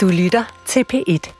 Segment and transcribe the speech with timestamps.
[0.00, 1.39] Du lytter til P1.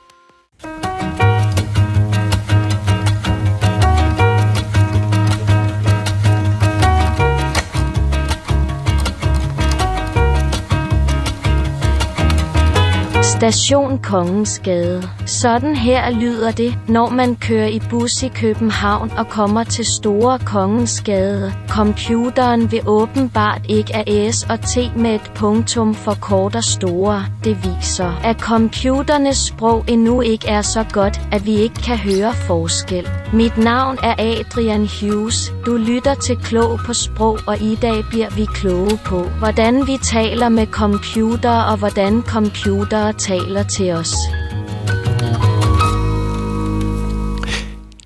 [13.41, 15.03] Station Kongensgade.
[15.27, 20.39] Sådan her lyder det, når man kører i bus i København og kommer til Store
[20.39, 21.53] Kongensgade.
[21.69, 27.25] Computeren vil åbenbart ikke af S og T med et punktum for kort og store.
[27.45, 32.33] Det viser, at computernes sprog endnu ikke er så godt, at vi ikke kan høre
[32.35, 33.20] forskel.
[33.33, 35.53] Mit navn er Adrian Hughes.
[35.67, 39.99] Du lytter til Klog på Sprog, og i dag bliver vi kloge på, hvordan vi
[40.03, 44.15] taler med computer og hvordan computere taler til os.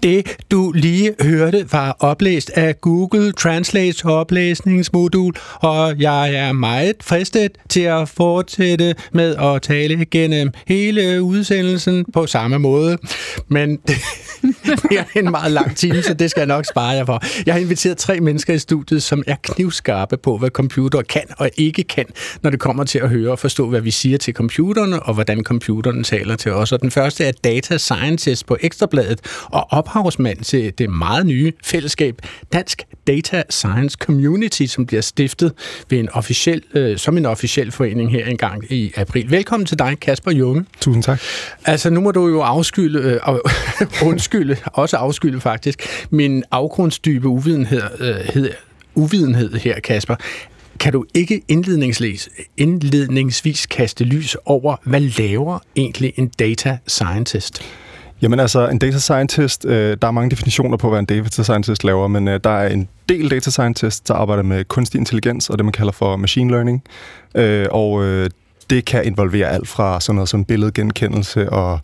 [0.04, 7.50] Det, du lige hørte, var oplæst af Google Translates oplæsningsmodul, og jeg er meget fristet
[7.68, 12.98] til at fortsætte med at tale gennem hele udsendelsen på samme måde.
[13.48, 13.78] Men
[14.90, 17.22] det er en meget lang time, så det skal jeg nok spare jer for.
[17.46, 21.50] Jeg har inviteret tre mennesker i studiet, som er knivskarpe på, hvad computer kan og
[21.56, 22.06] ikke kan,
[22.42, 25.44] når det kommer til at høre og forstå, hvad vi siger til computerne, og hvordan
[25.44, 26.72] computerne taler til os.
[26.72, 32.18] Og den første er Data Scientist på Ekstrabladet, og ophavsmand til det meget nye fællesskab
[32.52, 35.52] Dansk Data Science Community, som bliver stiftet
[35.90, 39.30] ved en officiel, øh, som en officiel forening her engang i april.
[39.30, 40.64] Velkommen til dig, Kasper Junge.
[40.80, 41.20] Tusind tak.
[41.64, 43.38] Altså, nu må du jo afskylde, øh,
[44.08, 48.50] undskylde, også afskylde faktisk, min afgrundsdybe uvidenhed, øh, hed,
[48.94, 50.16] uvidenhed her, Kasper.
[50.80, 57.62] Kan du ikke indledningsvis, indledningsvis kaste lys over, hvad laver egentlig en data scientist?
[58.22, 61.84] Jamen altså, en data scientist, øh, der er mange definitioner på, hvad en data scientist
[61.84, 65.58] laver, men øh, der er en del data scientist, der arbejder med kunstig intelligens og
[65.58, 66.82] det, man kalder for machine learning.
[67.34, 68.30] Øh, og øh,
[68.70, 71.80] det kan involvere alt fra sådan noget som billedgenkendelse og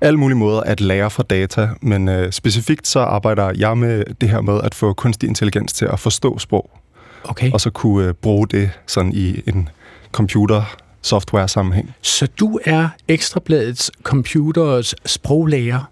[0.00, 4.28] alle mulige måder at lære fra data, men øh, specifikt så arbejder jeg med det
[4.28, 6.70] her med at få kunstig intelligens til at forstå sprog,
[7.24, 7.52] Okay.
[7.52, 9.68] og så kunne øh, bruge det sådan i en
[10.12, 11.94] computer software sammenhæng.
[12.02, 15.90] Så du er Ekstrabladets computers sproglærer.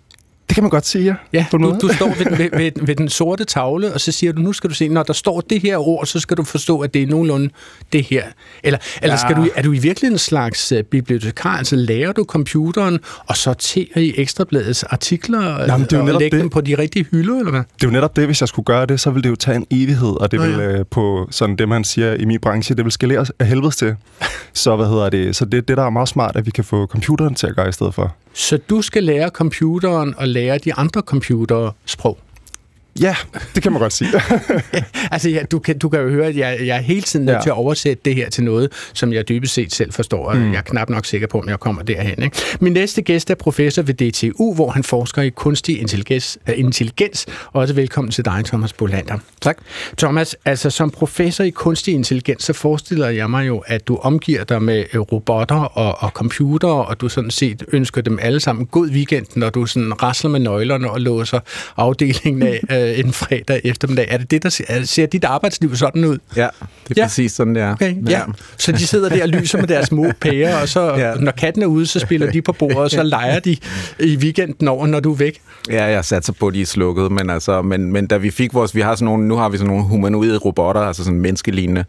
[0.48, 1.14] Det kan man godt sige, ja.
[1.32, 4.32] Ja, på du, du står ved, ved, ved, ved den sorte tavle, og så siger
[4.32, 6.81] du, nu skal du se, når der står det her ord, så skal du forstå,
[6.81, 7.50] at det er nogenlunde
[7.92, 8.22] det her.
[8.62, 9.19] Eller, eller Ja.
[9.20, 11.56] skal du, er du i virkeligheden en slags uh, bibliotekar?
[11.58, 16.31] Altså lærer du computeren og sorterer i Ekstrabladets artikler Jamen, det er jo og lægger
[16.37, 16.41] det.
[16.41, 17.60] dem på de rigtige hylder, eller hvad?
[17.60, 19.56] Det er jo netop det, hvis jeg skulle gøre det, så ville det jo tage
[19.56, 20.69] en evighed, og det Nå vil ja.
[20.78, 23.94] øh, på sådan det, man siger i min branche, det vil skalere af helvedes til.
[24.53, 25.37] Så hvad hedder det?
[25.37, 27.69] Så det, det der er meget smart, at vi kan få computeren til at gøre
[27.69, 28.16] i stedet for.
[28.38, 32.19] Så du skal lære computeren og lære de andre computere sprog.
[33.00, 33.16] Ja,
[33.54, 34.10] det kan man godt sige.
[35.10, 37.37] Altså, ja, du, kan, du kan jo høre, at jeg, jeg er hele tiden nødt
[37.37, 37.43] ja.
[37.43, 40.53] Til at oversætte det her til noget, som jeg dybest set selv forstår, og mm.
[40.53, 42.22] jeg er knap nok sikker på, om jeg kommer derhen.
[42.22, 42.37] Ikke?
[42.60, 46.38] Min næste gæst er professor ved DTU, hvor han forsker i kunstig intelligens.
[46.49, 47.26] Uh, intelligens.
[47.53, 49.19] Også velkommen til dig, Thomas Bolander.
[49.41, 49.59] tak.
[49.99, 54.44] Thomas, altså som professor i kunstig intelligens, så forestiller jeg mig jo, at du omgiver
[54.44, 58.66] dig med øh, robotter og, og computere, og du sådan set ønsker dem alle sammen
[58.66, 61.41] god weekend, når du sådan rasler med nøglerne og låser
[61.76, 64.06] afdelingen af øh, en fredag eftermiddag.
[64.11, 66.19] Er det det, der ser, er- ser dit arbejdsliv sådan ud?
[66.37, 66.47] Ja, det er
[66.97, 67.00] Ja.
[67.03, 67.05] ja.
[67.05, 67.72] præcis sådan, det er.
[67.72, 68.21] Okay, ja.
[68.59, 71.09] Så de sidder der og lyser med deres små pærer, og så ja.
[71.09, 71.15] Ja.
[71.15, 73.56] når katten er ude, så spiller de på bordet, og så leger de
[74.00, 75.41] i weekenden over, når du er væk.
[75.71, 78.55] Ja, jeg satser på, at de er slukket, men, altså, men, men da vi fik
[78.55, 81.84] vores, vi har sådan nogle, nu har vi sådan nogle humanoide robotter, altså sådan menneskelignende,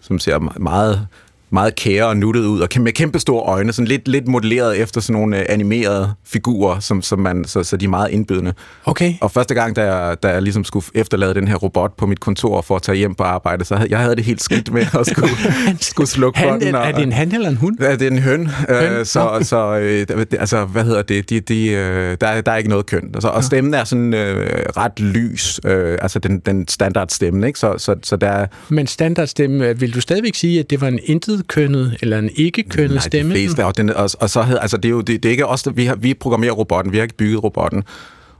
[0.00, 1.06] som ser meget
[1.52, 5.00] meget kære og nuttet ud, og med kæmpe store øjne, sådan lidt, lidt modelleret efter
[5.00, 8.52] sådan nogle øh, animerede figurer, som, som man, så, så de er meget indbydende.
[8.84, 9.14] Okay.
[9.20, 12.20] Og første gang, da jeg, da jeg ligesom skulle efterlade den her robot på mit
[12.20, 14.86] kontor for at tage hjem på arbejde, så havde, jeg havde det helt skidt med
[14.98, 15.30] at skulle,
[15.80, 16.74] skulle slukke Han, den.
[16.74, 17.76] Og, er det en han eller en hund?
[17.80, 18.46] Ja, det er en høn.
[18.46, 18.92] Høn?
[18.92, 20.06] Øh, så, så øh,
[20.38, 21.30] altså, hvad hedder det?
[21.30, 23.10] De, de, øh, der, er- der er ikke noget køn.
[23.14, 24.46] Altså, og stemmen er sådan øh,
[24.76, 25.60] ret lys.
[25.64, 27.58] Øh, altså den, den standard stemme, ikke?
[27.58, 28.46] Så, så, så der er...
[28.68, 30.98] Men standardstemme, øh, vil du stadigvæk sige, at det var en
[31.40, 33.34] intet-kønnet eller en ikke-kønnet Nej, stemme?
[33.34, 35.30] de fleste, og, den, og, og så hedder, altså det er jo det, det er
[35.30, 37.82] ikke os, der, vi, har, vi programmerer robotten, vi har ikke bygget robotten.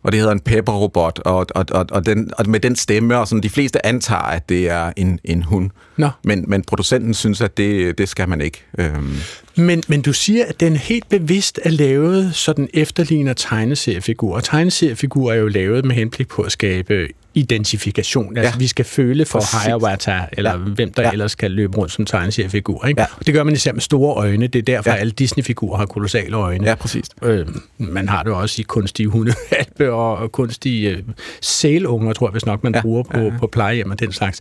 [0.02, 3.28] Og det hedder en Pepper-robot, og, og, og, og, den, og med den stemme, og
[3.28, 5.70] sådan, de fleste antager, at det er en, en hund.
[5.96, 6.08] Nå.
[6.24, 8.64] Men, men producenten synes, at det, det skal man ikke.
[8.78, 9.16] Øhm,
[9.56, 14.36] Men, men du siger, at den helt bevidst er lavet, så den efterligner tegneseriefigurer.
[14.36, 18.36] Og tegneseriefigurer er jo lavet med henblik på at skabe identifikation.
[18.36, 18.58] Altså, Ja.
[18.58, 19.64] vi skal føle for Præcis.
[19.66, 20.56] Hiawatha, eller ja.
[20.56, 21.10] Hvem der ja.
[21.12, 22.86] Ellers kan løbe rundt som tegneseriefigur.
[22.86, 23.00] Ikke?
[23.00, 23.06] Ja.
[23.18, 24.46] Og det gør man især med store øjne.
[24.46, 24.96] Det er derfor, ja.
[24.96, 26.66] Alle Disney-figurer har kolossale øjne.
[26.68, 27.04] ja, præcis.
[27.22, 27.46] Øh,
[27.78, 30.98] man har det også i kunstige hundealpe og, og kunstige øh,
[31.40, 32.80] sælunger, tror jeg, hvis nok man ja.
[32.80, 33.32] Bruger på, ja.
[33.38, 34.40] på plejehjem og den slags.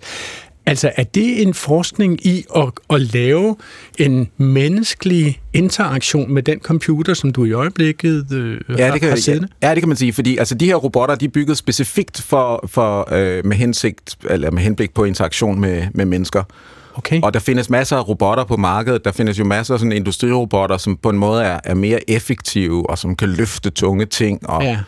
[0.70, 3.56] Altså, er det en forskning i at, at lave
[3.98, 9.10] en menneskelig interaktion med den computer, som du i øjeblikket øh, Ja, har, det kan,
[9.10, 9.48] har ja, siddende?
[9.64, 12.66] ja, det kan man sige, fordi altså, de her robotter, de er bygget specifikt for,
[12.68, 16.44] for øh, med, hensigt, eller med henblik på interaktion med, med mennesker.
[16.96, 17.22] Okay.
[17.24, 19.06] Og der findes masser af robotter på markedet.
[19.06, 22.90] Der findes jo masser af sådan industrirobotter, som på en måde er, er mere effektive,
[22.90, 24.80] og som kan løfte tunge ting, og, Ja.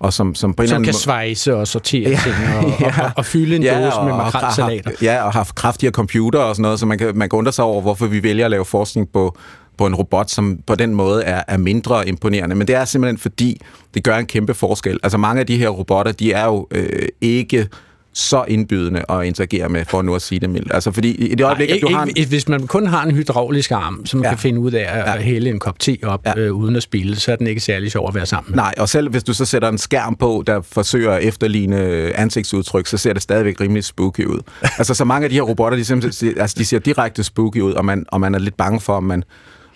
[0.00, 3.04] Og som, som på en som anden kan måde- svejse og sortere ting og, og,
[3.04, 4.90] og, og fylde en Ja, dåse med makrelsalater.
[5.02, 7.64] Ja, og har kraftigere computer og sådan noget, så man kan, man kan undre sig
[7.64, 9.36] over, hvorfor vi vælger at lave forskning på,
[9.78, 12.56] på en robot, som på den måde er, er mindre imponerende.
[12.56, 13.60] Men det er simpelthen fordi,
[13.94, 14.98] det gør en kæmpe forskel.
[15.02, 17.68] Altså mange af de her robotter, de er jo øh, ikke
[18.12, 20.74] så indbydende at interagere med, for nu at sige det mildt.
[20.74, 23.04] Altså fordi i det øjeblik, Nej, at du ikke, har en, hvis man kun har
[23.04, 24.28] en hydraulisk arm, som ja.
[24.28, 25.20] Kan finde ud af at ja.
[25.20, 26.32] Hælde en kop te op ja.
[26.36, 26.40] Ja.
[26.40, 28.56] øh, uden at spille, så er den ikke særlig sjov at være sammen med.
[28.56, 31.78] Nej, og selv hvis du så sætter en skærm på, der forsøger at efterligne
[32.16, 34.40] ansigtsudtryk, så ser det stadigvæk rimelig spooky ud.
[34.78, 37.72] altså, så mange af de her robotter, de, simpelthen, altså, de ser direkte spooky ud,
[37.72, 39.24] og man, og man er lidt bange for, om man,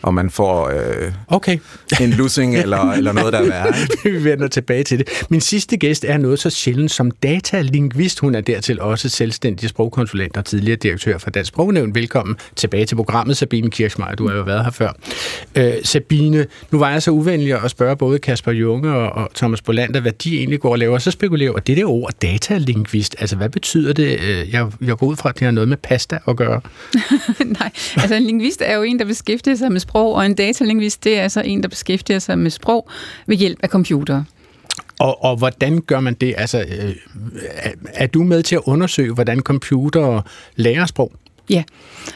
[0.04, 1.58] om man får øh, Okay.
[2.00, 3.74] en lussing eller, eller noget, der er værre.
[4.12, 5.08] Vi vender tilbage til det.
[5.30, 8.18] Min sidste gæst er noget så sjældent som datalingvist.
[8.20, 11.94] Hun er dertil også selvstændig sprogkonsulent og tidligere direktør for Dansk Sprognævn.
[11.94, 14.14] Velkommen tilbage til programmet, Sabine Kirchmeier.
[14.14, 14.92] Du har jo været her før.
[15.54, 19.62] Øh, Sabine, nu var jeg så uvenlig at spørge både Kasper Junge og, og Thomas
[19.62, 20.98] Bolander, hvad de egentlig går og laver.
[20.98, 24.20] Så spekulerer og det der ord datalingvist, altså hvad betyder det?
[24.20, 26.60] Øh, Jeg, jeg går ud fra, at det har noget med pasta at gøre.
[27.60, 31.04] Nej, altså en lingvist er jo en, der beskæftiger sig med sprog, og en datalingvist,
[31.04, 32.88] det er altså en, der beskæftiger sig med sprog
[33.26, 34.24] ved hjælp af computer.
[35.00, 36.34] Og, og hvordan gør man det?
[36.36, 36.94] Altså, øh,
[37.84, 40.22] er, du med til at undersøge, hvordan computer
[40.56, 41.12] lærer sprog?
[41.50, 41.62] Ja,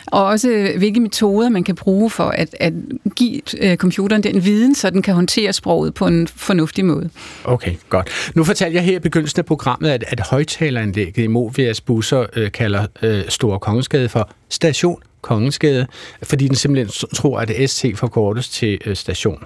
[0.06, 2.72] og også hvilke metoder man kan bruge for at, at
[3.16, 7.10] give øh, computeren den viden, så den kan håndtere sproget på en fornuftig måde.
[7.44, 8.32] Okay, godt.
[8.34, 12.52] Nu fortalte jeg her i begyndelsen af programmet, at, at højtaleranlægget i Movias busser øh,
[12.52, 15.86] kalder øh, Store Kongensgade for Station Kongensgade,
[16.22, 19.44] fordi den simpelthen tror, at ST forkortes til øh, station.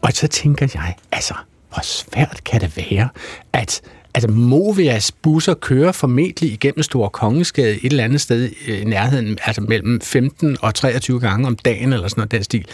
[0.00, 1.34] Og så tænker jeg, altså,
[1.68, 3.08] hvor svært kan det være,
[3.52, 3.82] at
[4.14, 9.38] Altså, Movias busser kører formentlig igennem Store Kongensgade et eller andet sted øh, i nærheden,
[9.44, 12.66] altså mellem 15 og 23 gange om dagen, eller sådan noget den stil.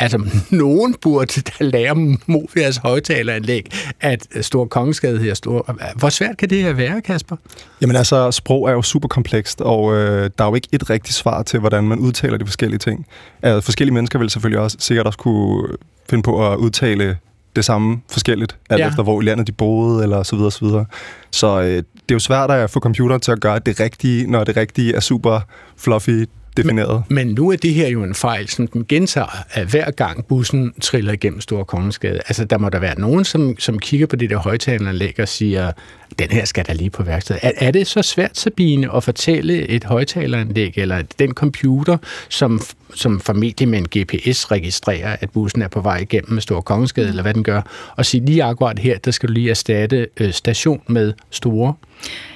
[0.00, 1.94] Altså, nogen burde da lære
[2.26, 3.66] Movias højtaleranlæg,
[4.00, 5.76] at Stor Kongensgade hedder Stor...
[5.96, 7.36] Hvor svært kan det her være, Kasper?
[7.80, 11.14] Jamen altså, sprog er jo super komplekst, og øh, der er jo ikke et rigtigt
[11.14, 13.06] svar til, hvordan man udtaler de forskellige ting.
[13.42, 15.68] Altså, forskellige mennesker vil selvfølgelig også sikkert også kunne
[16.10, 17.16] finde på at udtale
[17.56, 18.88] det samme forskelligt, alt ja.
[18.88, 20.86] efter hvor i landet de boede, eller så videre, så videre.
[21.30, 24.44] Så øh, det er jo svært at få computeren til at gøre det rigtige, når
[24.44, 25.40] det rigtige er super
[25.76, 26.24] fluffy
[26.62, 27.02] defineret.
[27.08, 30.72] Men nu er det her jo en fejl, som den gentager at hver gang bussen
[30.80, 32.20] triller igennem Store Kongensgade.
[32.28, 35.72] Altså, der må der være nogen, som, som kigger på det der højtaleranlæg og siger,
[36.18, 37.40] den her skal der lige på værkstedet.
[37.42, 41.96] Er, er det så svært, Sabine, at fortælle et højtaleranlæg, eller den computer,
[42.28, 42.60] som,
[42.94, 47.22] som formentlig med en GPS registrerer, at bussen er på vej igennem Store Kongensgade, eller
[47.22, 47.62] hvad den gør,
[47.96, 51.74] og sige lige akkurat her, der skal du lige erstatte øh, station med store?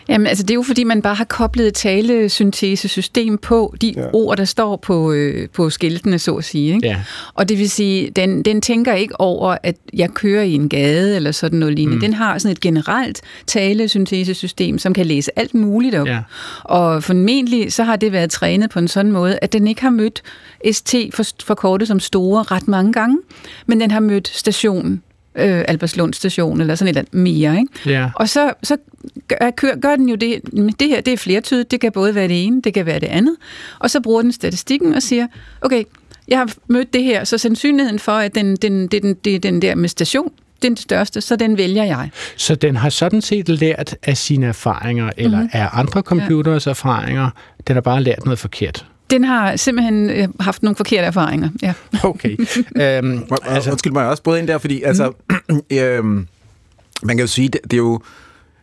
[0.08, 4.06] Jamen, altså det er jo fordi, man bare har koblet et talesyntesesystem på de ja.
[4.12, 6.74] Ord, der står på, øh, på skiltene, så at sige.
[6.74, 6.86] Ikke?
[6.86, 7.02] Ja.
[7.34, 11.16] Og det vil sige, den, den tænker ikke over, at jeg kører i en gade
[11.16, 11.96] eller sådan noget lignende.
[11.96, 12.00] Mm.
[12.00, 16.06] Den har sådan et generelt talesyntesesystem, som kan læse alt muligt op.
[16.06, 16.20] Ja.
[16.62, 19.90] Og formentlig så har det været trænet på en sådan måde, at den ikke har
[19.90, 20.22] mødt
[20.72, 23.18] ST for, forkortet som store ret mange gange,
[23.66, 25.02] men den har mødt station,
[25.36, 27.58] øh, Alberslund station eller sådan et eller andet mere.
[27.58, 27.90] Ikke?
[27.90, 28.10] Ja.
[28.14, 28.76] Og så, så
[29.28, 30.40] gør, gør, gør den jo det,
[30.80, 33.06] det her det er flertydigt, det kan både være det ene, det kan være det
[33.06, 33.36] andet.
[33.78, 35.26] Og så bruger den statistikken og siger,
[35.60, 35.84] okay,
[36.28, 39.38] jeg har mødt det her, så sandsynligheden for, at den, den, det, den, det er
[39.38, 40.30] den der med station,
[40.62, 42.10] den største, så den vælger jeg.
[42.36, 45.50] Så den har sådan set lært af sine erfaringer, eller mm-hmm.
[45.52, 46.70] af andre computers ja.
[46.70, 47.30] erfaringer.
[47.68, 48.86] Den har bare lært noget forkert.
[49.10, 51.48] Den har simpelthen øh, haft nogle forkerte erfaringer.
[51.62, 51.72] Ja.
[52.04, 52.36] Okay.
[52.76, 55.12] øhm, Altså, Undskyld mig, jeg også både ind der, fordi altså,
[55.72, 56.26] øhm,
[57.02, 58.00] man kan jo sige, det, det er jo,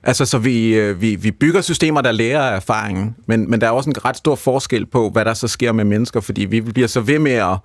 [0.03, 3.67] altså, så vi, øh, vi, vi bygger systemer, der lærer af erfaringen, men, men der
[3.67, 6.61] er også en ret stor forskel på, hvad der så sker med mennesker, fordi vi
[6.61, 7.57] bliver så ved med at,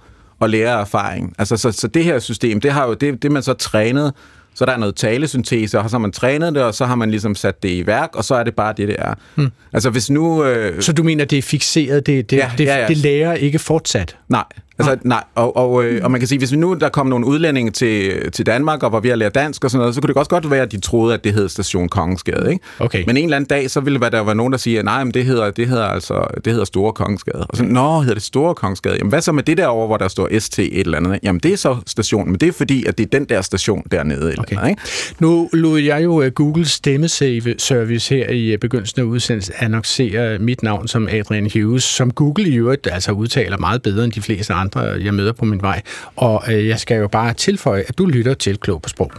[0.42, 1.34] at lære af erfaring.
[1.38, 4.12] Altså, så, så det her system, det har jo det, det man så trænet,
[4.56, 7.10] så der er noget talesyntese, og så har man trænet det, og så har man
[7.10, 9.14] ligesom sat det i værk, og så er det bare det, det er.
[9.34, 9.50] Hmm.
[9.72, 10.44] Altså hvis nu...
[10.44, 12.88] Øh, så du mener, det er fixeret, det, det, Ja, det, ja, ja.
[12.88, 14.16] det lærer ikke fortsat?
[14.28, 14.44] Nej,
[14.78, 17.26] Altså, nej, og, og, øh, og man kan sige, hvis vi nu der kom nogle
[17.26, 20.08] udlændinge til, til Danmark, og var ved at lære dansk og sådan noget, så kunne
[20.08, 22.64] det også godt være, at de troede, at det hed Station Kongensgade, ikke?
[22.78, 23.04] Okay.
[23.06, 25.24] Men en eller anden dag, så ville der være nogen, der siger, nej, men det
[25.24, 27.46] hedder, det hedder altså, det hedder Store Kongensgade.
[27.48, 28.96] Og så, nå, hedder det Store Kongensgade?
[28.96, 31.18] Jamen, hvad så med det der over, hvor der står ST et eller andet?
[31.22, 33.82] Jamen, det er så stationen, men det er fordi, at det er den der station
[33.90, 34.30] dernede.
[34.30, 34.56] Eller Okay.
[34.56, 34.82] andet, ikke?
[35.18, 40.62] Nu lod jeg jo øh, Google stemmesave-service her i øh, begyndelsen af udsendelsen annoncere mit
[40.62, 44.52] navn som Adrian Hughes, som Google i øvrigt altså udtaler meget bedre end de fleste
[44.52, 44.65] andre,
[45.04, 45.82] jeg møder på min vej.
[46.16, 49.12] Og øh, jeg skal jo bare tilføje, at du lytter til Klog på Sprog.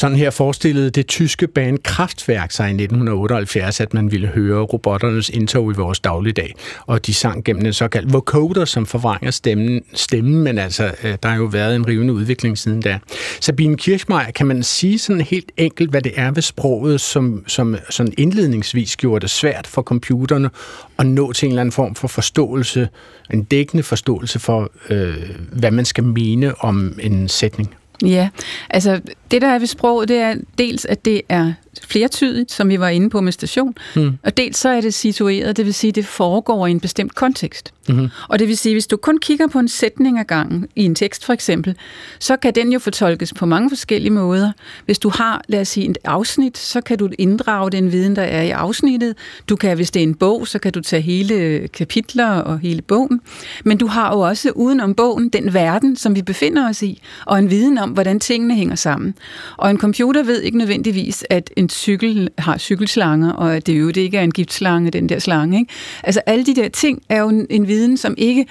[0.00, 5.28] Sådan her forestillede det tyske band Kraftværk sig i 1978, at man ville høre robotternes
[5.28, 6.54] indtog i vores dagligdag.
[6.86, 11.28] Og de sang gennem en såkaldt vocoder, som forvrænger stemmen, stemmen men altså, øh, der
[11.28, 12.98] har jo været en rivende udvikling siden da.
[13.40, 17.76] Sabine Kirchmeier, kan man sige sådan helt enkelt, hvad det er ved sproget, som, som
[17.90, 20.50] sådan indledningsvis gjorde det svært for computerne
[20.98, 22.88] at nå til en eller anden form for forståelse,
[23.32, 27.74] en dækkende forståelse for, øh, hvad man skal mene om en sætning?
[28.04, 28.28] Ja,
[28.70, 32.80] altså det der er ved sproget, det er dels, at det er flertydigt, som vi
[32.80, 34.18] var inde på med station, mm.
[34.22, 37.72] og dels så er det situeret, det vil sige, det foregår i en bestemt kontekst.
[37.88, 38.08] Mm-hmm.
[38.28, 40.94] Og det vil sige, hvis du kun kigger på en sætning ad gangen, i en
[40.94, 41.76] tekst for eksempel,
[42.18, 44.52] så kan den jo fortolkes på mange forskellige måder.
[44.84, 48.22] Hvis du har, lad os sige, et afsnit, så kan du inddrage den viden, der
[48.22, 49.16] er i afsnittet.
[49.48, 52.82] Du kan, hvis det er en bog, så kan du tage hele kapitler og hele
[52.82, 53.20] bogen.
[53.64, 57.38] Men du har jo også udenom bogen den verden, som vi befinder os i, og
[57.38, 59.14] en viden om, hvordan tingene hænger sammen.
[59.56, 63.92] Og en computer ved ikke nødvendigvis, at en cykel har cykelslanger, og at det jo
[63.96, 65.58] ikke er en giftslange, den der slange.
[65.58, 65.72] Ikke?
[66.04, 68.46] Altså alle de der ting er jo en, en viden, som ikke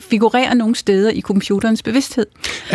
[0.00, 2.26] figurerer nogen steder i computerens bevidsthed.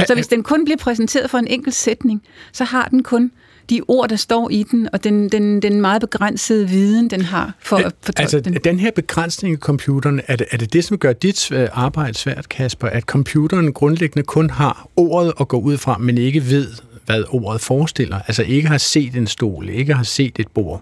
[0.08, 3.32] Så hvis den kun bliver præsenteret for en enkelt sætning, så har den kun
[3.70, 7.54] de ord, der står i den, og den, den, den meget begrænsede viden, den har
[7.60, 8.58] for at fortolke altså, den.
[8.64, 12.50] den her begrænsning i computeren, er det, er det det, som gør dit arbejde svært,
[12.50, 12.88] Kasper?
[12.88, 16.68] At computeren grundlæggende kun har ordet at gå ud fra, men ikke ved,
[17.08, 18.20] hvad ordet forestiller?
[18.28, 20.82] Altså ikke har set en stol, ikke har set et bord?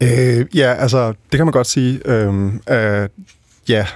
[0.00, 2.00] Øh, ja, altså, det kan man godt sige.
[2.04, 3.08] Øhm, øh,
[3.68, 3.86] ja,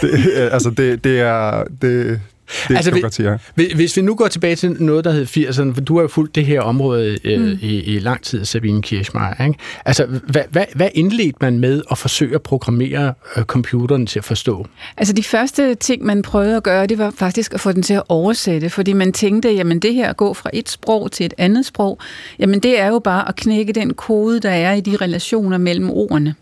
[0.00, 1.64] det, øh, altså, det, det er...
[1.82, 2.20] Det,
[2.68, 3.36] det Altså, vi- man godt sige, ja.
[3.54, 6.08] Hvis- Hvis vi nu går tilbage til noget, der hed 80'erne, for du har jo
[6.08, 7.58] fulgt det her område øh, mm.
[7.62, 9.44] i, i lang tid, Sabine Kirchmeier.
[9.46, 9.58] Ikke?
[9.84, 14.24] Altså, hvad, hvad, hvad indledte man med at forsøge at programmere øh, computeren til at
[14.24, 14.66] forstå?
[14.96, 17.94] Altså de første ting, man prøvede at gøre, det var faktisk at få den til
[17.94, 21.34] at oversætte, fordi man tænkte, jamen det her at gå fra et sprog til et
[21.38, 21.98] andet sprog,
[22.38, 25.90] jamen det er jo bare at knække den kode, der er i de relationer mellem
[25.90, 26.34] ordene.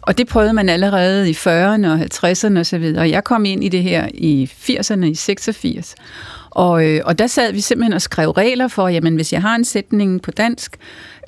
[0.00, 2.94] Og det prøvede man allerede i 40'erne og 50'erne osv.
[2.98, 5.94] Og jeg kom ind i det her i 80'erne, i 86.
[6.50, 9.54] Og, øh, og der sad vi simpelthen og skrev regler for, jamen hvis jeg har
[9.54, 10.76] en sætning på dansk,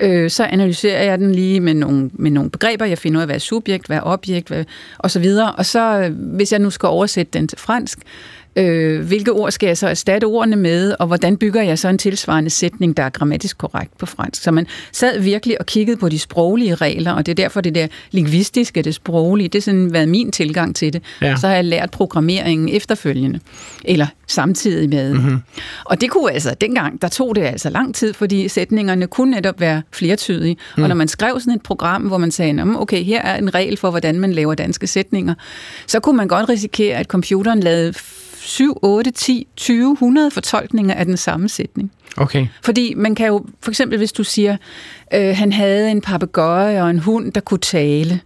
[0.00, 2.84] øh, så analyserer jeg den lige med nogle, med nogle begreber.
[2.84, 4.64] Jeg finder ud af, hvad er subjekt, hvad er objekt, hvad,
[4.98, 5.52] og så videre.
[5.52, 7.98] Og så, øh, hvis jeg nu skal oversætte den til fransk,
[8.56, 11.98] øh, hvilke ord skal jeg så erstatte ordene med, og hvordan bygger jeg så en
[11.98, 14.42] tilsvarende sætning, der er grammatisk korrekt på fransk.
[14.42, 17.74] Så man sad virkelig og kiggede på de sproglige regler, og det er derfor det
[17.74, 21.02] der lingvistiske, det sproglige, det har sådan været min tilgang til det.
[21.22, 21.36] Ja.
[21.36, 23.40] Så har jeg lært programmeringen efterfølgende,
[23.84, 25.14] eller samtidig med.
[25.14, 25.38] Mm-hmm.
[25.84, 29.60] Og det kunne altså, dengang, der tog det altså lang tid, fordi sætningerne kunne netop
[29.60, 30.56] være flertydige.
[30.76, 30.82] Mm.
[30.82, 33.36] Og når man skrev sådan et program, hvor man sagde, "Nå, men okay, her er
[33.36, 35.34] en regel for, hvordan man laver danske sætninger,
[35.86, 37.94] så kunne man godt risikere, at computeren lavede
[38.46, 41.92] 7, 8, 10, 20, 100 fortolkninger af den samme sætning.
[42.16, 42.46] Okay.
[42.64, 44.56] Fordi man kan jo, for eksempel hvis du siger,
[45.14, 48.20] øh, han havde en papegøje og en hund, der kunne tale,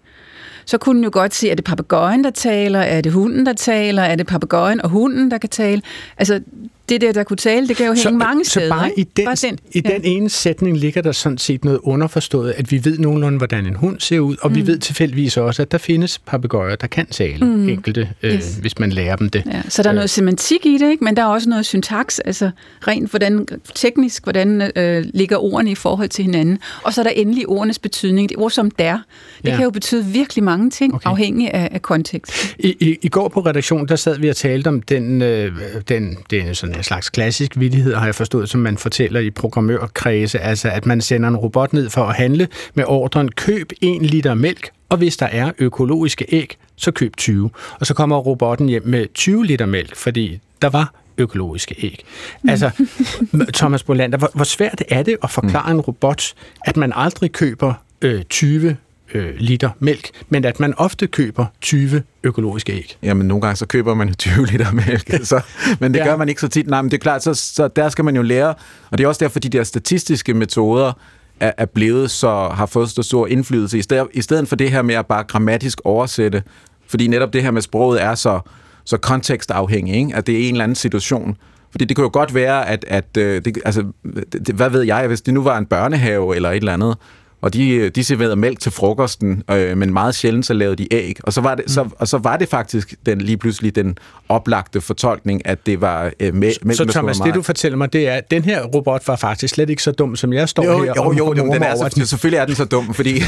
[0.67, 3.53] så kunne den jo godt sige, er det papegøjen, der taler, er det hunden, der
[3.53, 5.83] taler, er det papegøjen og hunden, der kan tale.
[6.19, 6.41] Altså,
[6.89, 8.69] det der, der kunne tale, det kan jo hænge Så, mange så steder.
[8.69, 9.01] bare ikke?
[9.01, 12.73] i den, Bare den, i den ene sætning ligger der sådan set noget underforstået, at
[12.73, 14.57] vi ved nogenlunde, hvordan en hund ser ud, og mm.
[14.57, 17.69] vi ved tilfældigvis også, at der findes papegøjer, der kan tale mm.
[17.69, 18.55] enkelte, øh, yes.
[18.61, 19.43] Hvis man lærer dem det.
[19.47, 21.05] Ja, så der er noget semantik i det, ikke?
[21.05, 22.51] men der er også noget syntaks, altså
[22.89, 26.59] rent hvordan, teknisk, hvordan øh, ligger ordene i forhold til hinanden.
[26.83, 28.29] Og så er der endelig ordenes betydning.
[28.29, 29.03] Det ord som der, det
[29.45, 29.51] Ja.
[29.51, 29.57] ja.
[29.57, 31.11] kan jo betyde virkelig mange ting, Okay.
[31.11, 32.55] afhængig af, af kontekst.
[32.59, 35.53] I, i, I går på redaktionen, der sad vi og talte om den, øh,
[35.89, 40.39] den, den sådan en slags klassisk vittighed, har jeg forstået, som man fortæller i programmørkredse,
[40.41, 44.35] altså at man sender en robot ned for at handle med ordren, køb en liter
[44.35, 47.51] mælk, og hvis der er økologiske æg, så køb 20.
[47.81, 52.05] Og så kommer robotten hjem med 20 liter mælk, fordi der var økologiske æg.
[52.49, 52.71] Altså,
[53.55, 57.75] Thomas Bolander, hvor, hvor svært er det at forklare en robot, at man aldrig køber
[58.03, 58.77] øh, 20
[59.15, 62.97] øh, liter mælk, men at man ofte køber 20 økologiske æg?
[63.03, 65.41] Jamen, nogle gange så køber man 20 liter mælk, så,
[65.81, 66.05] men det Ja.
[66.07, 66.67] gør man ikke så tit.
[66.67, 68.55] Nej, men det er klart, så, så der skal man jo lære,
[68.91, 70.93] og det er også derfor, de der statistiske metoder
[71.41, 74.71] er, er blevet så, har fået så stor indflydelse, i stedet, i stedet for det
[74.71, 76.43] her med at bare grammatisk oversætte,
[76.89, 78.41] fordi netop det her med sproget er så,
[78.85, 80.15] så kontekstafhængig, ikke?
[80.17, 81.37] at det er en eller anden situation.
[81.71, 83.85] Fordi det kunne jo godt være, at, at øh, det, altså,
[84.33, 86.97] det, hvad ved jeg, hvis det nu var en børnehave eller et eller andet,
[87.41, 91.17] og de, de serverede mælk til frokosten, øh, men meget sjældent så lavede de æg.
[91.23, 91.73] Og så var det, mm.
[91.73, 96.11] så, og så var det faktisk den, lige pludselig den oplagte fortolkning, at det var
[96.21, 99.17] øh, mælk Så Thomas, det du fortæller mig, det er, at den her robot var
[99.17, 101.63] faktisk slet ikke så dum, som jeg står jo, her jo, og, jo, jo, den
[101.63, 103.13] er, så, selvfølgelig er den så dum, fordi...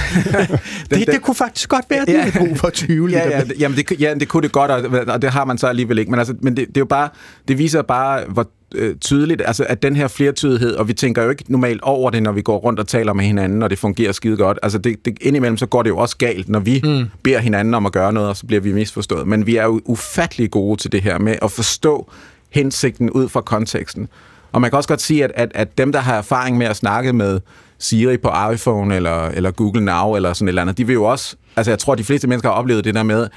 [0.91, 2.27] den, det, det kunne faktisk godt være, at det Ja.
[2.27, 5.23] er brug for 20 ja, ja, jamen det, ja, det kunne det godt, og, og
[5.23, 6.11] det har man så alligevel ikke.
[6.11, 7.09] Men, altså, men det, det er jo bare,
[7.49, 11.31] det viser bare, hvor øh, tydeligt, altså at den her flertydighed, og vi tænker jo
[11.31, 14.13] ikke normalt over det, når vi går rundt og taler med hinanden, og det fungerer
[14.13, 14.59] skide godt.
[14.63, 17.05] Altså det, det, indimellem så går det jo også galt, når vi mm.
[17.23, 19.29] beder hinanden om at gøre noget, og så bliver vi misforstået.
[19.29, 22.11] Men vi er jo ufattelig gode til det her med at forstå
[22.51, 24.09] hensigten ud fra konteksten.
[24.53, 26.77] Og man kan også godt sige, at, at, at dem, der har erfaring med at
[26.77, 27.41] snakke med
[27.79, 31.05] Siri på iPhone eller, eller Google Now eller sådan et eller andet, de vil jo
[31.05, 33.29] også, altså jeg tror, de fleste mennesker har oplevet det der med,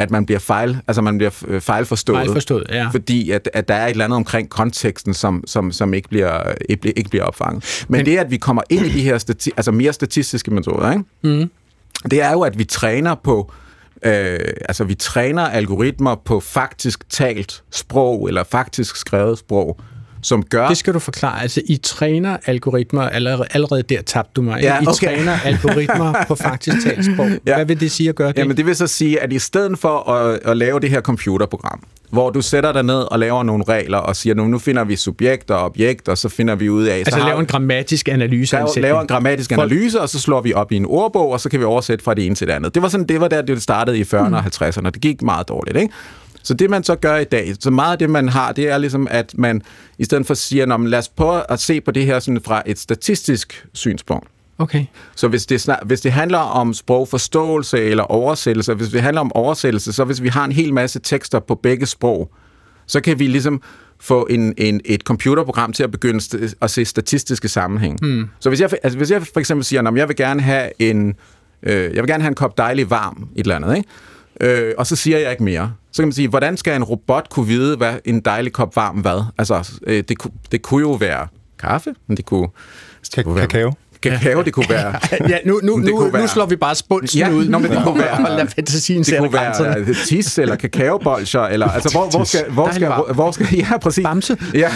[0.00, 2.16] at man bliver fejl, altså man bliver øh, fejlforstået.
[2.16, 2.88] Fejlforstået, ja.
[2.88, 6.52] Fordi at, at der er et eller andet omkring konteksten, som, som, som ikke, bliver,
[6.68, 7.84] ikke, bliver- ikke bliver opfanget.
[7.88, 10.90] Men, Men det, at vi kommer ind i de her stati- altså mere statistiske metoder,
[10.92, 11.04] ikke?
[11.22, 11.50] Mm.
[12.10, 13.52] det er jo, at vi træner på
[14.04, 14.38] Øh,
[14.68, 19.80] altså vi træner algoritmer på faktisk talt sprog, eller faktisk skrevet sprog,
[20.22, 20.68] som gør...
[20.68, 21.42] Det skal du forklare.
[21.42, 24.62] Altså, I træner algoritmer, allerede, allerede der tabte du mig.
[24.62, 25.06] Ja, I okay.
[25.16, 27.30] træner algoritmer på faktisk talt sprog.
[27.46, 27.54] Ja.
[27.54, 28.38] Hvad vil det sige at gøre det?
[28.38, 31.80] Jamen det vil så sige, at i stedet for at, at lave det her computerprogram,
[32.10, 34.96] hvor du sætter dig ned og laver nogle regler og siger, nu, nu finder vi
[34.96, 36.96] subjekt og objekt, og så finder vi ud af...
[36.96, 38.56] altså, så har- lave en grammatisk analyse.
[38.56, 41.48] laver, laver en grammatisk analyse, og så slår vi op i en ordbog, og så
[41.48, 42.74] kan vi oversætte fra det ene til det andet.
[42.74, 44.90] Det var sådan, det var der, det startede i 40'erne og 50'erne.
[44.90, 45.92] Det gik meget dårligt, ikke?
[46.42, 48.78] Så det, man så gør i dag, så meget af det, man har, det er
[48.78, 49.62] ligesom, at man
[49.98, 52.40] i stedet for siger, "Nå, men lad os prøve at se på det her sådan
[52.44, 54.28] fra et statistisk synspunkt.
[54.58, 54.84] Okay.
[55.16, 59.32] Så hvis det, snak, hvis det handler om sprogforståelse eller oversættelse, hvis det handler om
[59.34, 62.30] oversættelse, så hvis vi har en hel masse tekster på begge sprog,
[62.86, 63.62] så kan vi ligesom
[64.00, 67.98] få en, en, et computerprogram til at begynde st- at se statistiske sammenhæng.
[68.02, 68.28] Hmm.
[68.40, 71.14] Så hvis jeg, altså hvis jeg for eksempel siger, at jeg vil gerne have en,
[71.62, 73.88] øh, jeg vil gerne have en kop dejlig varm, et eller andet, ikke?
[74.68, 75.72] Øh, og så siger jeg ikke mere.
[75.92, 78.96] Så kan man sige, hvordan skal en robot kunne vide, hvad en dejlig kop varm
[79.00, 79.24] hvad?
[79.38, 80.18] Altså, øh, det,
[80.52, 81.28] det kunne jo være
[81.58, 82.48] kaffe, men det kunne...
[83.16, 83.44] Det kunne være-
[84.02, 84.42] kakao.
[84.42, 84.94] Det kunne være...
[85.28, 87.44] Ja, nu, nu, nu, kunne nu være- slår vi bare spunsen Ja, ud.
[87.48, 91.40] nå, men det kunne være- Og lad fantasien Det kunne være øh, tis eller kakaobolcher,
[91.40, 94.02] eller altså hvor, hvor skal hvor skal, hvor skal ja præcis.
[94.04, 94.36] Bamse.
[94.54, 94.70] Ja,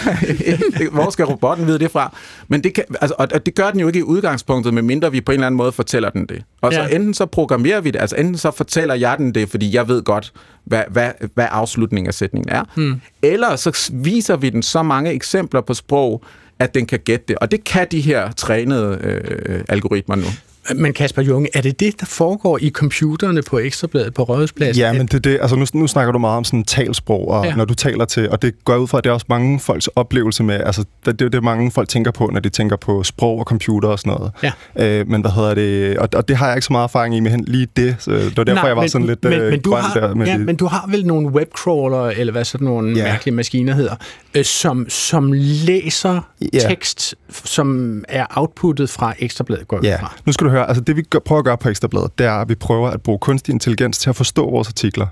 [0.91, 2.15] hvor skal robotten vide det fra?
[2.47, 5.31] Men det kan, altså, og det gør den jo ikke i udgangspunktet, medmindre vi på
[5.31, 6.43] en eller anden måde fortæller den det.
[6.61, 6.87] Og så Ja.
[6.95, 10.03] enten så programmerer vi det, altså enten så fortæller jeg den det, fordi jeg ved
[10.03, 10.33] godt,
[10.65, 12.63] hvad, hvad, hvad afslutningen af sætningen er.
[12.75, 13.01] Hmm.
[13.21, 16.23] Eller så viser vi den så mange eksempler på sprog,
[16.59, 17.37] at den kan gætte det.
[17.37, 20.27] Og det kan de her trænede øh, algoritmer nu.
[20.75, 24.81] Men Kasper Junge, er det det, der foregår i computerne på Ekstrabladet på Rådhuspladsen?
[24.81, 25.37] Ja, men det er det.
[25.41, 27.55] Altså, nu, nu snakker du meget om sådan talsprog, og Ja.
[27.55, 29.87] når du taler til, og det går ud fra, at det er også mange folks
[29.87, 33.03] oplevelse med, altså, det, det er det, mange folk tænker på, når de tænker på
[33.03, 34.31] sprog og computer og sådan noget.
[34.77, 34.99] Ja.
[34.99, 37.19] Øh, men hvad hedder det, og, og det har jeg ikke så meget erfaring i
[37.19, 39.33] med hen- lige det, så det var derfor, Nej, jeg var men, sådan lidt men,
[39.33, 42.31] øh, men du grøn har, der med ja, men du har vel nogle webcrawler, eller
[42.31, 43.03] hvad sådan nogle Ja.
[43.03, 43.95] mærkelige maskiner hedder,
[44.35, 46.21] øh, som, som læser
[46.53, 46.59] Ja.
[46.59, 50.13] tekst, som er outputtet fra Ekstrabladet, går Ja, fra.
[50.25, 52.31] nu skal du høre, altså det vi gør, prøver at gøre på Ekstrabladet, det er,
[52.31, 55.07] at vi prøver at bruge kunstig intelligens til at forstå vores artikler.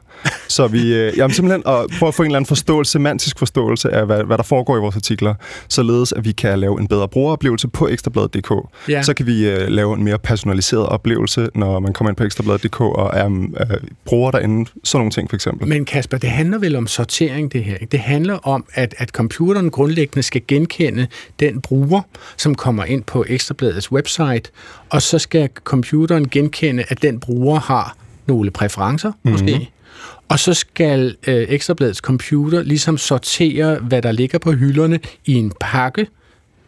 [0.47, 3.89] Så vi, øh, jamen simpelthen at prøve at få en eller anden forståelse, semantisk forståelse
[3.89, 5.33] af, hvad, hvad der foregår i vores artikler,
[5.67, 8.51] således at vi kan lave en bedre brugeroplevelse på ekstrabladet.dk.
[8.89, 9.01] Ja.
[9.01, 12.81] Så kan vi øh, lave en mere personaliseret oplevelse, når man kommer ind på ekstrabladet.dk
[12.81, 15.67] og er øh, bruger derinde, sådan nogle ting for eksempel.
[15.67, 17.73] Men Kasper, det handler vel om sortering, det her.
[17.73, 17.91] ikke?
[17.91, 21.07] Det handler om, at, at computeren grundlæggende skal genkende
[21.39, 22.01] den bruger,
[22.37, 24.51] som kommer ind på Ekstrabladets website,
[24.89, 25.32] og så skal
[25.63, 29.45] computeren genkende, at den bruger har nogle præferencer, måske.
[29.45, 29.53] Mhm.
[29.53, 29.67] Mm-hmm.
[30.29, 35.53] Og så skal øh, Ekstrabladets computer ligesom sortere, hvad der ligger på hylderne i en
[35.59, 36.07] pakke,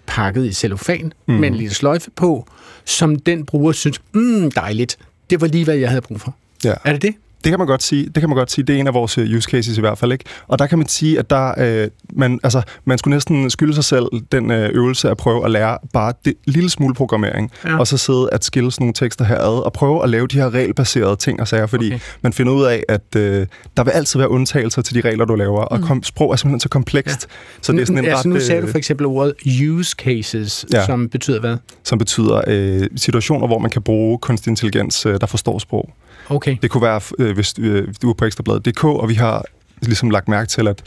[0.05, 1.41] pakket i cellofan, mm-hmm.
[1.41, 2.47] med en lille sløjfe på,
[2.85, 4.97] som den bruger synes, mm, dejligt,
[5.29, 6.35] det var lige, hvad jeg havde brug for.
[6.63, 6.73] Ja.
[6.83, 7.15] Er det det?
[7.45, 8.05] Det kan man godt sige.
[8.05, 8.65] Det kan man godt sige.
[8.65, 10.23] Det er en af vores øh, use cases i hvert fald, ikke?
[10.47, 11.53] Og der kan man sige, at der,
[11.83, 15.51] øh, man, altså, man skulle næsten skylde sig selv den øh, øvelse at prøve at
[15.51, 17.79] lære bare det lille smule programmering, Ja.
[17.79, 20.53] og så sidde at skille sådan nogle tekster herad, og prøve at lave de her
[20.53, 21.99] regelbaserede ting og sager, fordi Okay.
[22.21, 25.35] man finder ud af, at øh, der vil altid være undtagelser til de regler, du
[25.35, 27.35] laver, og kom, sprog er simpelthen så komplekst, ja.
[27.61, 29.33] så det er sådan en altså, ret, nu sagde du øh, for eksempel ordet
[29.69, 30.65] use cases.
[30.73, 30.85] Ja.
[30.85, 31.57] som betyder hvad?
[31.83, 35.89] som betyder øh, situationer, hvor man kan bruge kunstig intelligens, øh, der forstår sprog.
[36.29, 36.57] Okay.
[36.61, 39.45] Det kunne være, øh, hvis øh, du er på ekstrabladet.dk, og vi har
[39.81, 40.83] ligesom lagt mærke til, at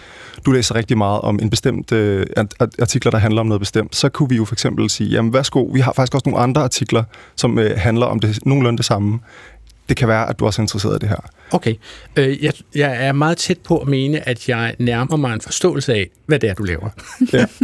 [0.47, 2.27] du læser rigtig meget om en bestemt øh,
[2.81, 5.63] artikler, der handler om noget bestemt, så kunne vi jo for eksempel sige, jamen værsgo,
[5.63, 7.05] vi har faktisk også nogle andre artikler,
[7.37, 9.21] som øh, handler om det nogenlunde det samme.
[9.89, 11.31] Det kan være, at du også er interesseret i det her.
[11.51, 11.75] Okay.
[12.17, 15.95] Øh, jeg, jeg er meget tæt på at mene, at jeg nærmer mig en forståelse
[15.95, 16.89] af, hvad det er, du laver.
[17.33, 17.47] Ja.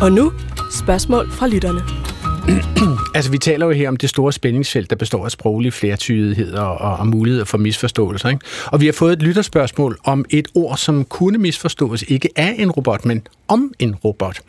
[0.00, 0.32] Og nu
[0.70, 1.99] spørgsmål fra lytterne.
[3.14, 6.98] altså, vi taler jo her om det store spændingsfelt, der består af sproglige flertydigheder og,
[6.98, 8.28] og muligheder for misforståelser.
[8.28, 8.40] Ikke?
[8.66, 12.70] Og vi har fået et lytterspørgsmål om et ord, som kunne misforstås ikke af en
[12.70, 14.40] robot, men om en robot.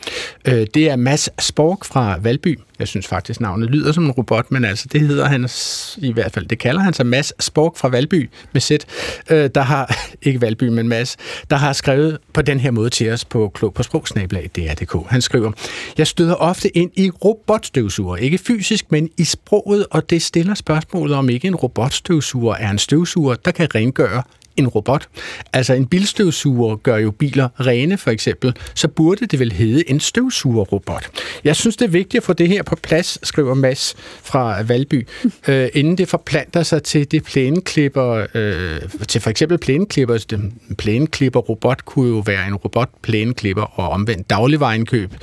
[0.47, 2.59] Øh, det er Mads Spork fra Valby.
[2.81, 5.49] Jeg synes faktisk, navnet lyder som en robot, men altså det hedder han
[5.97, 8.85] i hvert fald, det kalder han sig Mads Spork fra Valby med sæt,
[9.29, 11.17] øh, der har, ikke Valby, men Mads,
[11.49, 15.09] der har skrevet på den her måde til os på klog på sprogsnabelag, DRDK.
[15.09, 15.51] Han skriver,
[15.97, 21.15] jeg støder ofte ind i robotstøvsuger, ikke fysisk, men i sproget, og det stiller spørgsmålet
[21.17, 24.23] om ikke en robotstøvsuger er en støvsuger, der kan rengøre
[24.57, 25.07] en robot.
[25.53, 29.99] Altså en bilstøvsuger gør jo biler rene for eksempel, så burde det vel hedde en
[29.99, 31.09] støvsugerrobot.
[31.43, 35.07] Jeg synes, det er vigtigt at få det her på plads, skriver Mads fra Valby,
[35.47, 40.25] øh, inden det forplanter sig til det plæneklipper, øh, til for eksempel plæneklipper.
[40.29, 45.13] Den plæneklipper robot kunne jo være en robot plæneklipper og omvendt dagligvareindkøb.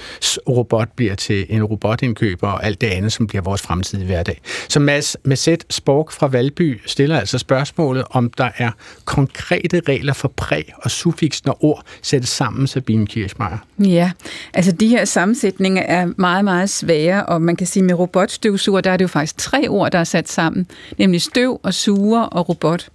[0.48, 4.40] Robot bliver til en robotindkøber og alt det andet, som bliver vores fremtidige hverdag.
[4.68, 8.70] Så Mads med sæt Spork fra Valby stiller altså spørgsmålet, om der er
[9.18, 13.59] konkrete regler for præg og suffix, når ord sættes sammen, Sabine Kirchmeier?
[13.78, 14.11] Ja,
[14.54, 18.90] altså de her sammensætninger er meget, meget svære, og man kan sige med robotstøvsuger, der
[18.90, 20.66] er det jo faktisk tre ord, der er sat sammen,
[20.98, 22.88] nemlig støv og suger og robot.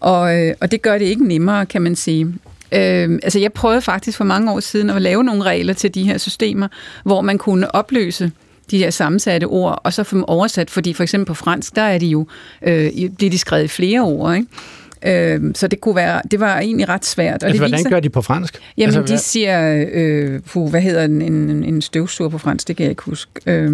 [0.00, 2.26] Og, øh, og det gør det ikke nemmere, kan man sige.
[2.72, 6.02] Øh, altså jeg prøvede faktisk for mange år siden at lave nogle regler til de
[6.02, 6.68] her systemer,
[7.04, 8.32] hvor man kunne opløse
[8.70, 11.82] de her sammensatte ord, og så få dem oversat, fordi for eksempel på fransk, der
[11.82, 12.26] er de jo,
[12.62, 14.48] øh, bliver de skrevet i flere ord, ikke?
[15.06, 17.28] Øh, så det kunne være, det var egentlig ret svært.
[17.28, 18.60] Og altså, det hvordan viser, gør de på fransk?
[18.78, 22.76] Jamen, altså, de siger, øh, puh, hvad hedder en, en, en støvsuger på fransk, det
[22.76, 23.30] kan jeg ikke huske.
[23.46, 23.70] Øh,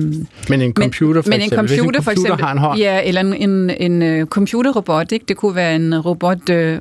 [0.49, 2.79] men en computer for men, eksempel, en computer, en computer for eksempel, har en hånd.
[2.79, 5.25] Ja, eller en, en, en uh, computerrobot, ikke?
[5.29, 6.79] det kunne være en robot, øh,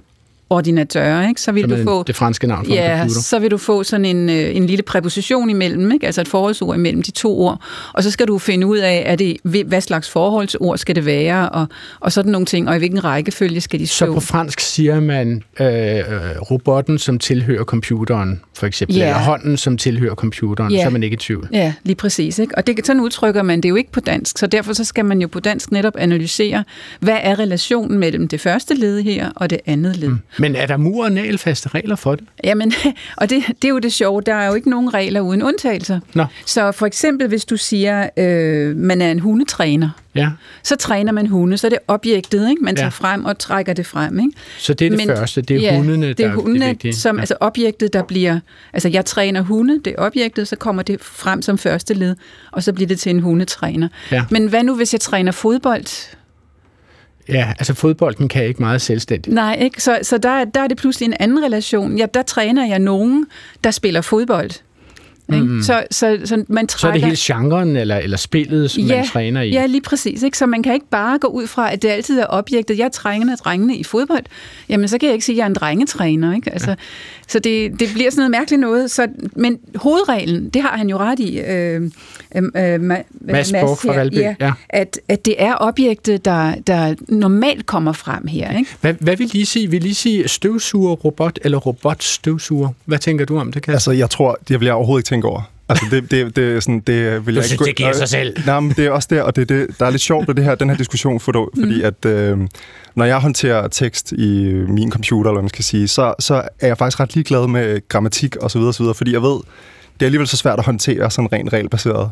[0.49, 1.41] ordinatør, ikke?
[1.41, 2.03] så vil du få...
[2.03, 3.21] Det franske navn for ja, en computer.
[3.21, 6.05] så vil du få sådan en, øh, en lille præposition imellem, ikke?
[6.05, 7.61] altså et forholdsord imellem de to ord,
[7.93, 11.49] og så skal du finde ud af, er det, hvad slags forholdsord skal det være,
[11.49, 11.67] og,
[11.99, 14.05] og sådan nogle ting, og i hvilken rækkefølge skal de stå.
[14.05, 15.67] Så på fransk siger man øh,
[16.51, 19.07] robotten, som tilhører computeren, for eksempel, ja.
[19.07, 20.81] eller hånden, som tilhører computeren, ja.
[20.81, 21.47] så er man ikke i tvivl.
[21.51, 22.39] Ja, lige præcis.
[22.39, 22.57] Ikke?
[22.57, 25.21] Og det, sådan udtrykker man det jo ikke på dansk, så derfor så skal man
[25.21, 26.63] jo på dansk netop analysere,
[26.99, 30.09] hvad er relationen mellem det første led her og det andet led.
[30.09, 30.19] Mm.
[30.39, 32.25] Men er der mur- og nagelfaste regler for det?
[32.43, 32.73] Jamen,
[33.17, 34.21] og det, det er jo det sjove.
[34.21, 35.99] Der er jo ikke nogen regler uden undtagelser.
[36.13, 36.25] Nå.
[36.45, 40.29] Så for eksempel, hvis du siger, øh, man er en hundetræner, ja.
[40.63, 42.63] så træner man hunde, så er det objektet, ikke?
[42.63, 42.89] man tager ja.
[42.89, 44.19] frem og trækker det frem.
[44.19, 44.31] Ikke?
[44.57, 46.73] Så det er det Men, første, det er ja, hundene, det er der hundene, er
[46.73, 47.21] det som, ja.
[47.21, 48.39] altså objektet, der bliver,
[48.73, 52.15] altså jeg træner hunde, det er objektet, så kommer det frem som første led,
[52.51, 53.87] og så bliver det til en hundetræner.
[54.11, 54.23] Ja.
[54.29, 56.15] Men hvad nu, hvis jeg træner fodbold?
[57.29, 59.33] Ja, altså fodbolden kan ikke meget selvstændigt.
[59.33, 59.83] Nej, ikke?
[59.83, 61.97] Så, så der, der er det pludselig en anden relation.
[61.97, 63.25] Ja, der træner jeg nogen,
[63.63, 64.51] der spiller fodbold.
[65.29, 65.61] Mm.
[65.61, 66.77] Så, så, så, man trækker...
[66.77, 69.49] så er det hele genren eller, eller spillet, som ja, man træner i?
[69.49, 70.23] Ja, lige præcis.
[70.23, 70.37] Ikke?
[70.37, 72.77] Så man kan ikke bare gå ud fra, at det altid er objektet.
[72.77, 74.23] Jeg træner drengene i fodbold.
[74.69, 76.35] Jamen, så kan jeg ikke sige, at jeg er en drengetræner.
[76.35, 76.51] Ikke?
[76.51, 76.75] Altså, ja.
[77.27, 78.91] Så det, det bliver sådan noget mærkeligt noget.
[78.91, 81.81] Så, men hovedreglen, det har han jo ret i, øh,
[82.35, 84.51] øh, øh, Mads, Mads fra Valby, ja, ja.
[84.69, 88.57] At, at det er objektet, der, der normalt kommer frem her.
[88.57, 88.71] Ikke?
[88.81, 89.69] Hvad, hvad vil I sige?
[89.71, 92.69] Vil I sige støvsuger, robot eller robotstøvsuger?
[92.85, 93.73] Hvad tænker du om det, Kasper?
[93.73, 95.41] Altså, jeg tror, det vil jeg overhovedet ikke tænke over.
[95.69, 97.65] Altså, det, det, det, er sådan, det vil du jeg synes, ikke...
[97.65, 98.37] det giver sig selv.
[98.45, 100.43] Nej, men det er også der, og det, det, der er lidt sjovt ved det
[100.43, 101.85] her, den her diskussion, for, fordi mm.
[101.85, 102.37] at øh,
[102.95, 106.67] når jeg håndterer tekst i min computer, eller hvad man skal sige, så, så er
[106.67, 109.39] jeg faktisk ret ligeglad med grammatik og så videre, så videre, fordi jeg ved,
[109.93, 112.11] det er alligevel så svært at håndtere sådan rent regelbaseret.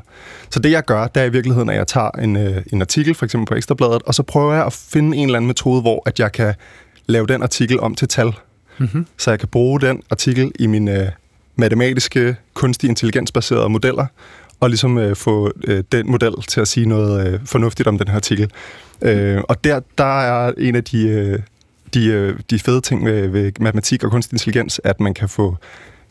[0.49, 3.15] Så det jeg gør, det er i virkeligheden, at jeg tager en, øh, en artikel,
[3.15, 6.03] for eksempel på Ekstrabladet, og så prøver jeg at finde en eller anden metode, hvor
[6.05, 6.53] at jeg kan
[7.05, 8.31] lave den artikel om til tal.
[8.77, 9.05] Mm-hmm.
[9.17, 11.07] Så jeg kan bruge den artikel i min øh,
[11.57, 14.05] matematiske, kunstig intelligensbaserede modeller,
[14.59, 18.07] og ligesom øh, få øh, den model til at sige noget øh, fornuftigt om den
[18.07, 18.51] her artikel.
[19.01, 21.39] Øh, og der, der er en af de, øh,
[21.93, 25.57] de, øh, de fede ting ved, ved matematik og kunstig intelligens, at man kan få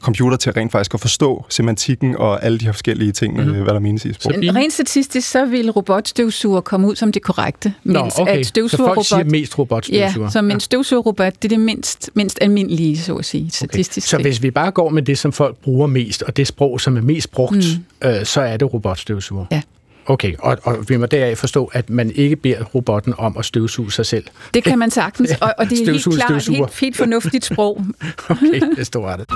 [0.01, 3.63] computer til rent faktisk at forstå semantikken og alle de her forskellige ting, mm.
[3.63, 4.33] hvad der menes i sprog.
[4.39, 7.75] Men rent statistisk, så vil robotstøvsuger komme ud som det korrekte.
[7.85, 8.39] Nå, okay.
[8.39, 10.27] At så folk siger mest robotstøvsuger.
[10.27, 14.15] Ja, som en støvsugerrobot, det er det mindst, mindst almindelige, så at sige, statistisk.
[14.15, 14.23] Okay.
[14.23, 16.97] Så hvis vi bare går med det, som folk bruger mest, og det sprog, som
[16.97, 18.09] er mest brugt, mm.
[18.09, 19.47] øh, så er det robotstøvsuger?
[19.51, 19.63] Ja.
[20.09, 23.93] Okay, og, og vi må deraf forstå, at man ikke beder robotten om at støvsuge
[23.93, 24.25] sig selv.
[24.55, 26.59] Det kan man sagtens, og, og det er helt klart støvsuger.
[26.59, 27.85] helt, helt fornuftigt sprog.
[28.29, 29.27] Okay, det står det.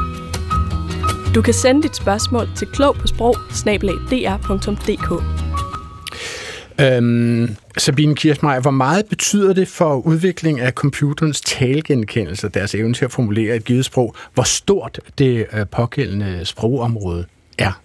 [1.35, 3.37] Du kan sende dit spørgsmål til klog på sprog.
[6.81, 13.05] Øhm, Sabine Kirchmeier, hvor meget betyder det for udvikling af computerens talegenkendelse, deres evne til
[13.05, 17.27] at formulere et givet sprog, hvor stort det øh, pågældende sprogområde
[17.59, 17.81] er?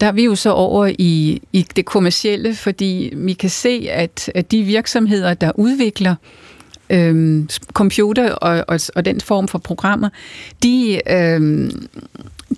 [0.00, 4.30] Der er vi jo så over i, i det kommercielle, fordi vi kan se, at,
[4.34, 6.14] at de virksomheder, der udvikler
[6.90, 10.08] øhm, computer og, og, og den form for programmer,
[10.62, 11.88] de, øhm,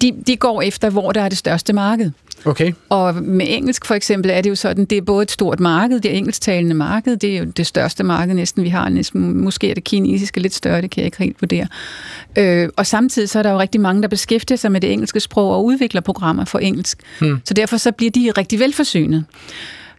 [0.02, 2.10] de, de går efter, hvor der er det største marked.
[2.44, 2.72] Okay.
[2.88, 6.00] Og med engelsk for eksempel er det jo sådan, det er både et stort marked,
[6.00, 8.88] det er engelsktalende marked, det er jo det største marked næsten, vi har.
[8.88, 11.66] Næsten, måske er det kinesiske lidt større, det kan jeg ikke helt vurdere.
[12.38, 15.20] Øh, og samtidig så er der jo rigtig mange, der beskæftiger sig med det engelske
[15.20, 16.98] sprog og udvikler programmer for engelsk.
[17.20, 17.40] Hmm.
[17.44, 19.24] Så derfor så bliver de rigtig velforsynet.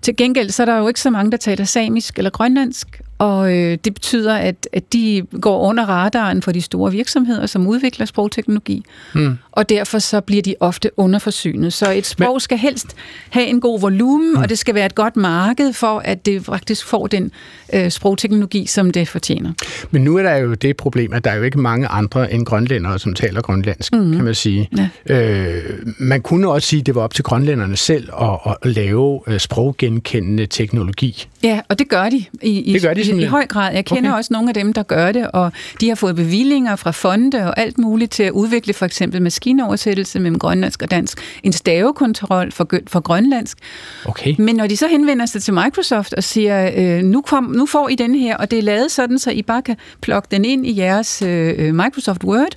[0.01, 3.55] Til gengæld så er der jo ikke så mange, der taler samisk eller grønlandsk, og
[3.55, 8.05] øh, det betyder, at, at de går under radaren for de store virksomheder, som udvikler
[8.05, 8.83] sprogteknologi,
[9.15, 9.37] mm.
[9.57, 11.73] Og derfor så bliver de ofte underforsynet.
[11.73, 12.39] Så et sprog Men...
[12.39, 12.87] skal helst
[13.29, 14.41] have en god volumen, mm.
[14.41, 17.31] og det skal være et godt marked for, at det faktisk får den
[17.73, 19.53] øh, sprogteknologi, som det fortjener.
[19.91, 22.45] Men nu er der jo det problem, at der er jo ikke mange andre end
[22.45, 24.15] grønlændere, som taler grønlandsk, mm.
[24.15, 24.69] kan man sige.
[24.77, 25.15] Ja.
[25.15, 25.63] Øh,
[25.99, 29.39] man kunne også sige, at det var op til grønlænderne selv at, at lave øh,
[29.39, 31.27] sproggenkendende teknologi.
[31.43, 33.73] Ja, og det gør de i, i, det gør de i, i høj grad.
[33.73, 34.17] Jeg kender okay.
[34.17, 37.59] også nogle af dem, der gør det, og de har fået bevillinger fra fonde og
[37.59, 42.67] alt muligt til at udvikle for eksempel maskinoversættelse mellem grønlandsk og dansk, en stavekontrol for,
[42.87, 43.57] for grønlandsk.
[44.05, 44.35] Okay.
[44.39, 47.89] Men når de så henvender sig til Microsoft og siger, øh, nu, kom, nu får
[47.89, 50.67] I den her, og det er lavet sådan, så I bare kan plukke den ind
[50.67, 52.55] i jeres øh, Microsoft Word,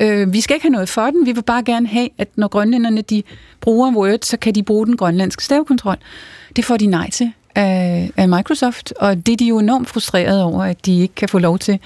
[0.00, 2.48] Øh, vi skal ikke have noget for den, vi vil bare gerne have, at når
[2.48, 3.22] grønlænderne de
[3.60, 5.96] bruger Word, så kan de bruge den grønlandske stavekontrol.
[6.56, 10.44] Det får de nej til af, af Microsoft, og det er de jo enormt frustrerede
[10.44, 11.78] over, at de ikke kan få lov til.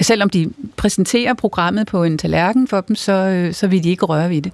[0.00, 4.30] Selvom de præsenterer programmet på en tallerken for dem, så, så vil de ikke røre
[4.30, 4.52] ved det.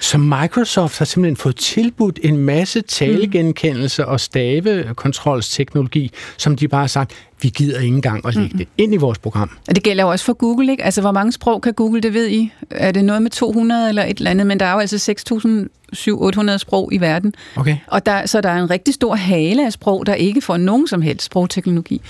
[0.00, 6.86] Så Microsoft har simpelthen fået tilbudt en masse talegenkendelse og stavekontrolsteknologi, som de bare har
[6.86, 8.58] sagt, vi gider ikke engang at lægge mm.
[8.58, 9.50] det ind i vores program.
[9.68, 10.84] Og det gælder jo også for Google, ikke?
[10.84, 12.52] Altså, hvor mange sprog kan Google, det ved I?
[12.70, 14.46] Er det noget med 200 eller et eller andet?
[14.46, 15.12] Men der er jo altså
[16.52, 17.34] 6.800 sprog i verden.
[17.56, 17.76] Okay.
[17.86, 20.88] Og der, så der er en rigtig stor hale af sprog, der ikke får nogen
[20.88, 22.00] som helst sprogteknologi.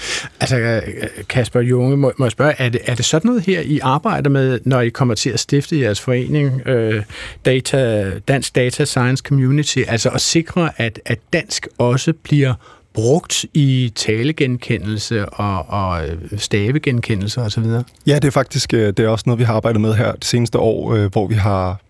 [0.40, 0.81] Altså,
[1.29, 4.31] Kasper Junge, må, må jeg spørge, er det, er det sådan noget her, I arbejder
[4.31, 7.03] med, når I kommer til at stifte jeres forening, øh,
[7.45, 12.55] Data, Dansk Data Science Community, altså at sikre, at, at dansk også bliver
[12.94, 16.03] brugt i talegenkendelse og, og
[16.37, 17.64] stavegenkendelse osv.?
[18.07, 20.59] Ja, det er faktisk det er også noget, vi har arbejdet med her det seneste
[20.59, 21.81] år, hvor vi har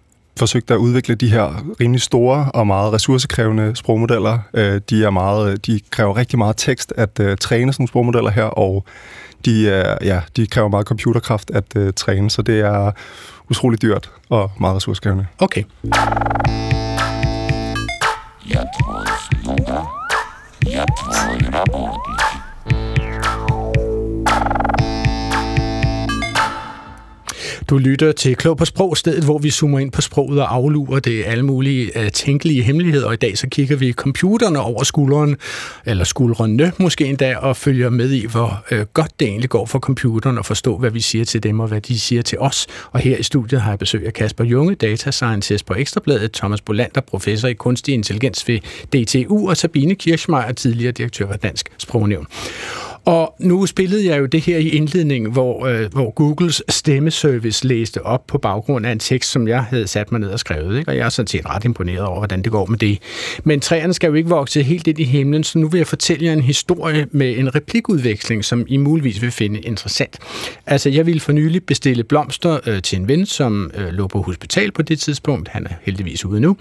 [0.41, 4.39] forsøgt at udvikle de her rimelig store og meget ressourcekrævende sprogmodeller.
[4.91, 8.45] De, er meget, de kræver rigtig meget tekst at uh, træne sådan nogle sprogmodeller her,
[8.45, 8.85] og
[9.45, 12.91] de, uh, ja, de kræver meget computerkraft at uh, træne, så det er
[13.51, 15.27] utrolig dyrt og meget ressourcekrævende.
[15.39, 15.63] Okay.
[18.49, 20.00] Jeg troede
[20.71, 21.51] slutter.
[21.51, 22.20] Jeg troede,
[27.71, 31.01] Du lytter til Klog på Sprog, stedet hvor vi zoomer ind på sproget og aflurer
[31.01, 33.07] det alle mulige uh, tænkelige hemmeligheder.
[33.07, 35.37] Og i dag så kigger vi computerne over skulderen,
[35.87, 39.79] eller skuldrene måske endda, og følger med i, hvor uh, godt det egentlig går for
[39.79, 42.67] computeren at forstå, hvad vi siger til dem og hvad de siger til os.
[42.93, 46.61] Og her i studiet har jeg besøg af Kasper Junge, data scientist på Ekstrabladet, Thomas
[46.61, 52.27] Bolander, professor i kunstig intelligens ved DTU, og Sabine Kirschmeier, tidligere direktør for Dansk Sprognævn.
[53.05, 58.03] Og nu spillede jeg jo det her i indledningen, hvor, øh, hvor Googles stemmeservice læste
[58.03, 60.79] op på baggrund af en tekst, som jeg havde sat mig ned og skrevet.
[60.79, 60.91] Ikke?
[60.91, 62.99] Og jeg er sådan set ret imponeret over, hvordan det går med det.
[63.45, 66.25] Men træerne skal jo ikke vokse helt ind i himlen, så nu vil jeg fortælle
[66.27, 70.19] jer en historie med en replikudveksling, som I muligvis vil finde interessant.
[70.67, 74.23] Altså, jeg ville for nylig bestille blomster øh, til en ven, som øh, lå på
[74.23, 75.49] hospital på det tidspunkt.
[75.49, 76.57] Han er heldigvis ude nu.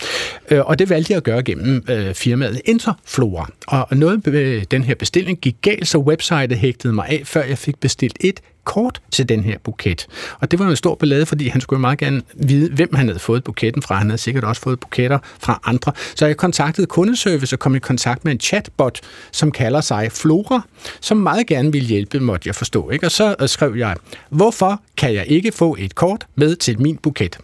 [0.51, 3.49] Øh, og det valgte jeg at gøre gennem øh, firmaet Interflora.
[3.67, 7.43] Og noget med den her bestilling gik galt, så website website hægtede mig af, før
[7.43, 10.07] jeg fik bestilt et kort til den her buket.
[10.39, 13.19] Og det var en stor ballade, fordi han skulle meget gerne vide, hvem han havde
[13.19, 13.95] fået buketten fra.
[13.95, 15.91] Han havde sikkert også fået buketter fra andre.
[16.15, 18.99] Så jeg kontaktede kundeservice og kom i kontakt med en chatbot,
[19.31, 20.61] som kalder sig Flora,
[21.01, 22.89] som meget gerne ville hjælpe, måtte jeg forstå.
[22.89, 23.05] Ikke?
[23.05, 23.95] Og så øh, skrev jeg,
[24.29, 27.37] hvorfor kan jeg ikke få et kort med til min buket?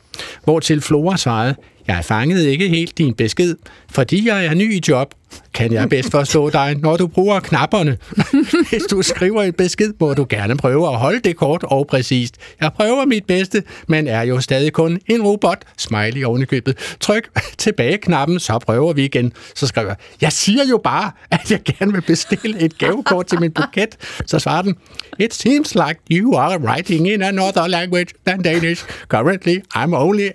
[0.44, 1.56] Hvor til Flora svarede,
[1.88, 3.56] jeg fangede ikke helt din besked,
[3.92, 5.14] fordi jeg er ny i job,
[5.56, 7.98] kan jeg bedst forstå dig, når du bruger knapperne.
[8.70, 12.36] Hvis du skriver en besked, må du gerne prøve at holde det kort og præcist.
[12.62, 15.58] Jeg prøver mit bedste, men er jo stadig kun en robot.
[15.78, 16.96] Smiley oven i købet.
[17.00, 19.34] Tryk tilbage-knappen, så prøver vi igen.
[19.56, 23.40] Så skriver jeg, jeg siger jo bare, at jeg gerne vil bestille et gavekort til
[23.40, 23.98] min buket.
[24.26, 24.76] Så svarer den,
[25.20, 28.84] It seems like you are writing in another language than Danish.
[29.08, 30.30] Currently, I'm only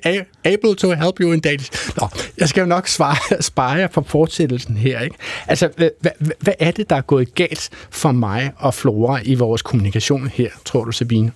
[0.44, 1.70] able to help you in Danish.
[2.00, 5.00] Nå, jeg skal jo nok svare, spare jer for fortsættelsen her.
[5.00, 5.16] Ikke?
[5.46, 9.34] Altså, hvad, hvad, hvad er det, der er gået galt for mig og Flora i
[9.34, 11.32] vores kommunikation her, tror du, Sabine?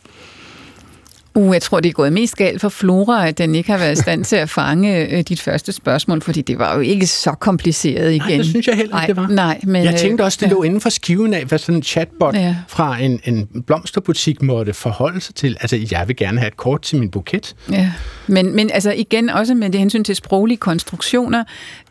[1.36, 3.92] Uh, jeg tror, det er gået mest galt for Flora, at den ikke har været
[3.92, 7.30] i stand til at fange øh, dit første spørgsmål, fordi det var jo ikke så
[7.30, 8.20] kompliceret igen.
[8.28, 9.28] Nej, det synes jeg heller ikke, det var.
[9.28, 11.82] Nej, men, Jeg tænkte øh, også, det lå inden for skiven af, hvad sådan en
[11.82, 12.56] chatbot Ja.
[12.68, 15.56] fra en, en blomsterbutik måtte forholde sig til.
[15.60, 17.54] Altså, jeg vil gerne have et kort til min buket.
[17.72, 17.92] Ja,
[18.26, 21.44] men, men altså igen også med det hensyn til sproglige konstruktioner,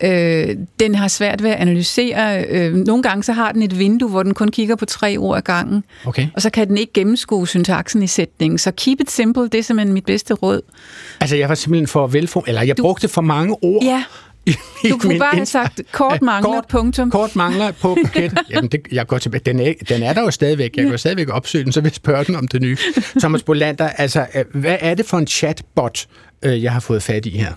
[0.03, 2.43] øh, den har svært ved at analysere.
[2.49, 5.37] Øh, nogle gange så har den et vindue, hvor den kun kigger på tre ord
[5.37, 6.27] ad gangen, Okay.
[6.35, 8.57] og så kan den ikke gennemskue syntaksen i sætningen.
[8.57, 10.61] Så keep it simple, det er simpelthen mit bedste råd.
[11.21, 12.43] Altså, jeg var simpelthen for velform...
[12.47, 13.83] Eller jeg Du- brugte for mange ord.
[13.83, 14.03] Ja,
[14.89, 17.11] du kunne bare have sagt, kort mangler, kort, punktum.
[17.11, 18.37] Kort mangler på buketten.
[18.49, 19.41] Jamen, det, jeg går tilbage.
[19.45, 20.75] Den er, den er der jo stadigvæk.
[20.77, 22.77] Jeg kan jo stadigvæk opsøge den, så vil jeg spørge den om det nye.
[23.19, 26.05] Thomas Bolander, altså, øh, hvad er det for en chatbot,
[26.43, 27.53] øh, jeg har fået fat i her?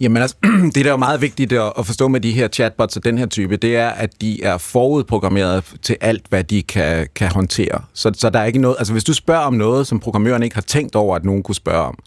[0.00, 0.36] Jamen altså,
[0.74, 3.26] det der er jo meget vigtigt at forstå med de her chatbots og den her
[3.26, 7.82] type, det er, at de er forudprogrammeret til alt, hvad de kan, kan håndtere.
[7.94, 10.56] Så, så der er ikke noget, altså hvis du spørger om noget, som programmøren ikke
[10.56, 11.98] har tænkt over, at nogen kunne spørge om,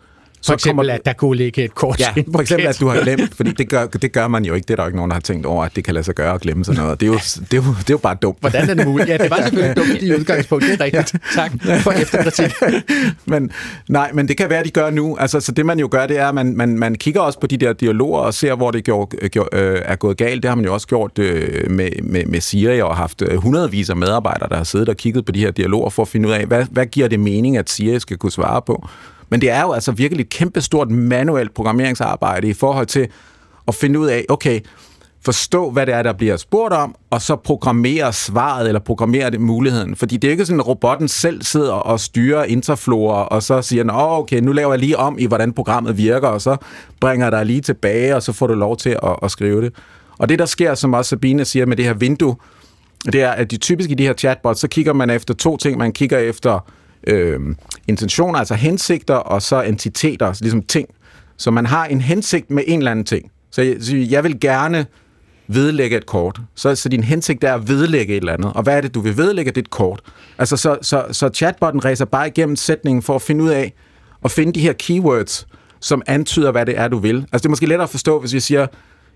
[0.45, 3.35] for eksempel, at der kunne ligge et kort Ja, for eksempel, at du har glemt,
[3.37, 4.65] fordi det gør, det gør man jo ikke.
[4.65, 6.15] Det er der jo ikke nogen, der har tænkt over, at det kan lade sig
[6.15, 6.99] gøre at glemme sådan noget.
[6.99, 8.37] Det er jo, det er jo, det er jo bare dumt.
[8.39, 9.09] Hvordan er det muligt?
[9.09, 10.71] Ja, det var selvfølgelig dumt i udgangspunktet.
[10.71, 11.23] Det er rigtigt.
[11.35, 12.51] Tak for efterkritik.
[13.25, 13.51] men,
[13.89, 15.17] nej, men det kan være, at de gør nu.
[15.17, 17.47] Altså, så det man jo gør, det er, at man, man, man kigger også på
[17.47, 20.43] de der dialoger og ser, hvor det gjorde, gjorde, øh, er gået galt.
[20.43, 23.89] Det har man jo også gjort øh, med, med, med Siri og haft øh, hundredvis
[23.89, 26.33] af medarbejdere, der har siddet og kigget på de her dialoger for at finde ud
[26.33, 28.87] af, hvad, hvad giver det mening, at Siri skal kunne svare på.
[29.29, 33.07] Men det er jo altså virkelig et kæmpestort manuelt programmeringsarbejde i forhold til
[33.67, 34.59] at finde ud af, okay,
[35.25, 39.41] forstå, hvad det er, der bliver spurgt om, og så programmere svaret, eller programmere det
[39.41, 39.95] muligheden.
[39.95, 43.83] Fordi det er ikke sådan, at robotten selv sidder og styrer interflorer, og så siger
[43.83, 46.57] den, åh, okay, nu laver jeg lige om i, hvordan programmet virker, og så
[46.99, 49.73] bringer jeg dig lige tilbage, og så får du lov til at, at skrive det.
[50.17, 52.35] Og det, der sker, som også Sabine siger med det her vindue,
[53.05, 55.77] det er, at de typisk i de her chatbots, så kigger man efter to ting.
[55.77, 56.71] Man kigger efter
[57.07, 57.39] øh,
[57.87, 60.89] intentioner, altså hensigter, og så entiteter, altså ligesom ting.
[61.37, 63.31] Så man har en hensigt med en eller anden ting.
[63.51, 64.85] Så jeg, så jeg vil gerne
[65.47, 66.41] vedlægge et kort.
[66.55, 68.51] Så, så din hensigt er at vedlægge et eller andet.
[68.55, 69.51] Og hvad er det, du vil vedlægge?
[69.51, 70.01] Det er et kort.
[70.37, 73.73] Altså, så, så, så chatbotten ræser bare igennem sætningen for at finde ud af,
[74.25, 75.47] at finde de her keywords,
[75.79, 77.15] som antyder, hvad det er, du vil.
[77.15, 78.67] Altså, det er måske lettere at forstå, hvis vi siger,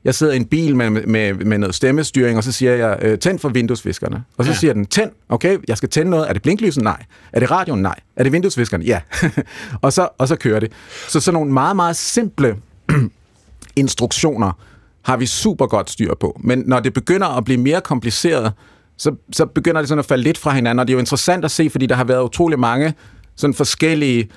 [0.06, 3.20] jeg sidder i en bil med, med, med noget stemmestyring, og så siger jeg, øh,
[3.20, 4.24] tænd for vinduesviskerne.
[4.38, 4.58] Og så ja.
[4.58, 6.30] siger den, tænd, okay, jeg skal tænde noget.
[6.30, 6.84] Er det blinklyset?
[6.84, 7.04] Nej.
[7.34, 7.82] Er det radioen?
[7.82, 7.96] Nej.
[8.16, 8.84] Er det vinduesviskerne?
[8.84, 9.02] Ja.
[9.82, 10.72] og, så, og så kører det.
[11.08, 12.56] Så sådan nogle meget, meget simple
[13.76, 14.52] instruktioner
[15.02, 16.40] har vi super godt styr på.
[16.44, 18.54] Men når det begynder at blive mere kompliceret,
[18.98, 21.46] så, så begynder det sådan at falde lidt fra hinanden, og det er jo interessant
[21.46, 22.94] at se, fordi der har været utrolig mange
[23.36, 24.30] sådan forskellige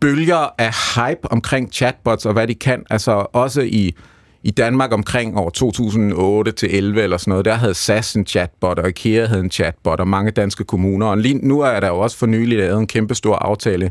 [0.00, 2.82] bølger af hype omkring chatbots og hvad de kan.
[2.90, 3.96] Altså også i,
[4.44, 8.78] i Danmark omkring år 2008 til 11 eller sådan noget, der havde SAS en chatbot,
[8.78, 11.06] og IKEA havde en chatbot, og mange danske kommuner.
[11.06, 13.90] Og lige nu er der jo også for nylig lavet en kæmpe stor aftale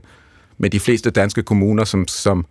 [0.57, 2.45] med de fleste danske kommuner, som, som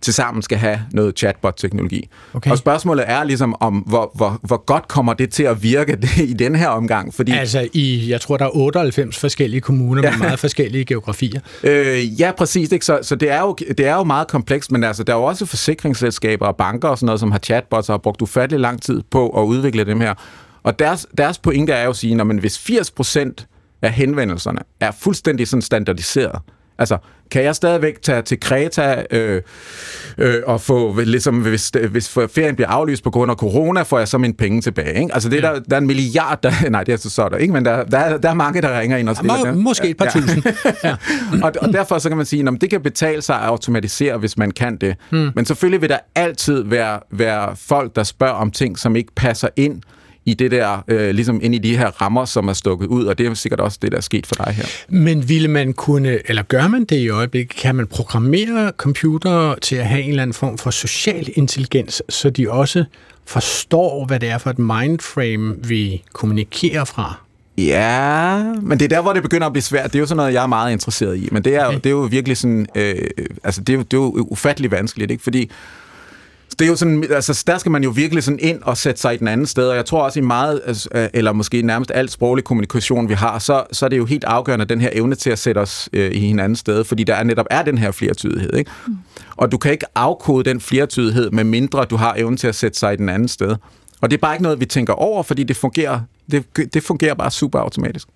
[0.00, 2.08] tilsammen skal have noget chatbot-teknologi.
[2.34, 2.50] Okay.
[2.50, 5.98] Og spørgsmålet er ligesom, om hvor, hvor, hvor godt kommer det til at virke
[6.30, 7.14] i den her omgang?
[7.14, 11.40] Fordi Altså, i, jeg tror, der er 98 forskellige kommuner med meget forskellige geografier.
[11.62, 12.72] Øh, ja, præcis.
[12.72, 12.84] Ikke?
[12.84, 15.24] Så, så det, er jo, det er jo meget komplekst, men altså, der er jo
[15.24, 18.82] også forsikringsselskaber og banker og sådan noget, som har chatbots og har brugt ufattelig lang
[18.82, 20.14] tid på at udvikle dem her.
[20.62, 23.46] Og deres, deres pointe er jo at sige, at hvis 80%
[23.82, 26.40] af henvendelserne er fuldstændig sådan standardiseret,
[26.80, 26.98] Altså,
[27.30, 29.42] kan jeg stadigvæk tage til Kreta øh,
[30.18, 34.08] øh, og få, ligesom, hvis, hvis ferien bliver aflyst på grund af corona, får jeg
[34.08, 35.14] så mine penge tilbage, ikke?
[35.14, 37.28] Altså, det er der, der er en milliard, der, nej, det er så, så er
[37.28, 37.52] der, ikke?
[37.52, 39.54] Men der, der, er, der er mange, der ringer ind og stiller Må, dem.
[39.56, 40.10] måske et par Ja.
[40.20, 40.42] tusind.
[40.84, 40.96] Ja.
[41.42, 44.38] og, og derfor så kan man sige, at det kan betale sig at automatisere, hvis
[44.38, 44.96] man kan det.
[45.10, 45.30] Hmm.
[45.34, 49.48] Men selvfølgelig vil der altid være, være folk, der spørger om ting, som ikke passer
[49.56, 49.82] ind
[50.24, 53.18] i det der, øh, ligesom ind i de her rammer, som er stukket ud, og
[53.18, 54.64] det er sikkert også det, der er sket for dig her.
[54.88, 59.76] Men ville man kunne, eller gør man det i øjeblikket, kan man programmere computere til
[59.76, 62.84] at have en eller anden form for social intelligens, så de også
[63.26, 67.14] forstår, hvad det er for et mindframe, vi kommunikerer fra?
[67.58, 69.92] Ja, men det er der, hvor det begynder at blive svært.
[69.92, 71.28] Det er jo sådan noget, jeg er meget interesseret i.
[71.32, 71.76] Men det er, okay.
[71.76, 72.66] det er jo virkelig sådan...
[72.74, 72.94] Øh,
[73.44, 75.22] altså, det er, jo, det er jo ufattelig vanskeligt, ikke?
[75.22, 75.50] Fordi
[76.60, 79.14] det er jo sådan, altså der skal man jo virkelig sådan ind og sætte sig
[79.14, 81.90] i den anden sted, og jeg tror også i meget, altså, øh, eller måske nærmest
[81.94, 85.14] alt sproglig kommunikation, vi har, så, så er det jo helt afgørende, den her evne
[85.14, 87.90] til at sætte os øh, i hinandens sted, fordi der er netop er den her
[87.90, 88.70] flertydighed, ikke?
[88.86, 88.96] Mm.
[89.36, 92.78] Og du kan ikke afkode den flertydighed, med mindre du har evnen til at sætte
[92.78, 93.56] sig i den anden sted.
[94.00, 96.00] Og det er bare ikke noget, vi tænker over, fordi det fungerer,
[96.30, 96.44] det,
[96.74, 98.08] det fungerer bare super automatisk.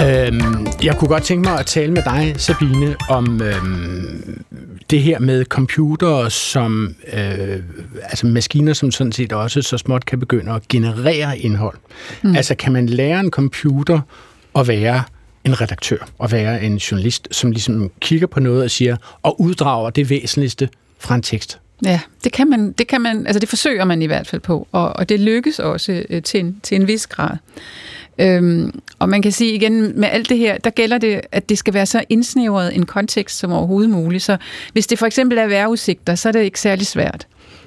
[0.00, 4.44] Øhm, jeg kunne godt tænke mig at tale med dig, Sabine, om øhm,
[4.90, 7.58] det her med computere som øh,
[8.02, 11.76] altså maskiner, som sådan set også så småt kan begynde at generere indhold.
[12.22, 12.36] Mm.
[12.36, 14.00] Altså kan man lære en computer
[14.58, 15.02] at være
[15.44, 19.90] en redaktør, og være en journalist, som ligesom kigger på noget og siger, og uddrager
[19.90, 20.68] det væsentligste
[20.98, 21.58] fra en tekst?
[21.84, 24.68] Ja, det kan man, det kan man, altså det forsøger man i hvert fald på,
[24.72, 27.36] og, og det lykkes også øh, til, en, til en vis grad.
[28.18, 31.58] Øhm, og man kan sige igen, med alt det her, der gælder det, at det
[31.58, 34.22] skal være så indsnævret en kontekst som overhovedet muligt.
[34.22, 34.36] Så
[34.72, 37.26] hvis det for eksempel er vejrudsigter, så er det ikke særlig svært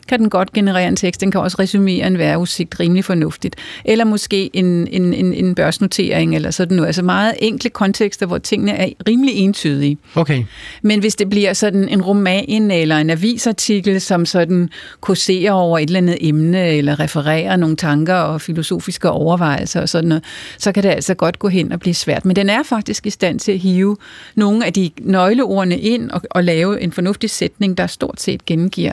[0.09, 1.21] kan den godt generere en tekst.
[1.21, 3.55] Den kan også resumere en vejrudsigt rimelig fornuftigt.
[3.85, 6.87] Eller måske en, en, en, en børsnotering eller sådan noget.
[6.87, 9.97] Altså meget enkle kontekster, hvor tingene er rimelig entydige.
[10.15, 10.43] Okay.
[10.81, 14.69] Men hvis det bliver sådan en roman eller en avisartikel, som sådan
[15.01, 20.07] kurserer over et eller andet emne, eller refererer nogle tanker og filosofiske overvejelser og sådan
[20.07, 20.23] noget,
[20.57, 22.25] så kan det altså godt gå hen og blive svært.
[22.25, 23.97] Men den er faktisk i stand til at hive
[24.35, 28.91] nogle af de nøgleordene ind og, og lave en fornuftig sætning, der stort set gengiver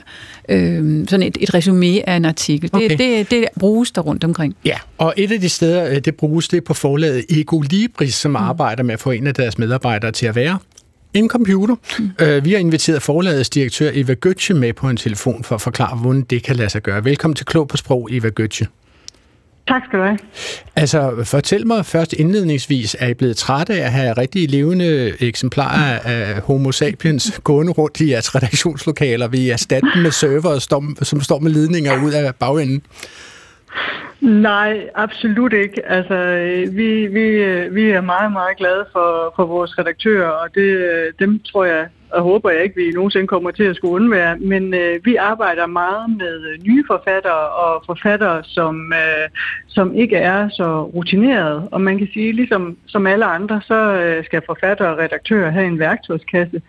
[0.48, 2.70] øh, sådan et, et resume af en artikel.
[2.72, 2.88] Okay.
[2.88, 4.56] Det, det, det bruges der rundt omkring.
[4.64, 8.14] Ja, og et af de steder, øh, det bruges, det er på forlaget Ego Libris,
[8.14, 8.36] som mm.
[8.36, 10.58] arbejder med at få en af deres medarbejdere til at være
[11.14, 11.74] en computer.
[11.98, 12.10] Mm.
[12.22, 15.96] Uh, vi har inviteret forlagets direktør Eva Götze med på en telefon for at forklare,
[15.96, 17.04] hvordan det kan lade sig gøre.
[17.04, 18.66] Velkommen til Klog på Sprog, Eva Götze.
[19.68, 20.18] Tak skal du have.
[20.76, 25.98] Altså, fortæl mig først indledningsvis, er I blevet trætte af at have rigtig levende eksemplarer
[26.04, 29.28] af Homo sapiens gående rundt i jeres redaktionslokaler?
[29.28, 30.58] Vi erstatte med server,
[31.02, 32.82] som står med ledninger ud af bagenden?
[34.20, 35.86] Nej, absolut ikke.
[35.86, 36.16] Altså,
[36.72, 37.28] vi, vi,
[37.68, 42.22] vi er meget, meget glade for, for vores redaktører, og det, dem tror jeg og
[42.22, 44.38] håber jeg ikke, vi nogensinde kommer til at skulle undvære.
[44.38, 49.28] Men øh, vi arbejder meget med øh, nye forfattere og forfattere, som, øh,
[49.66, 51.68] som ikke er så rutineret.
[51.70, 55.66] Og man kan sige, ligesom som alle andre, så øh, skal forfattere og redaktører have
[55.66, 56.62] en værktøjskasse.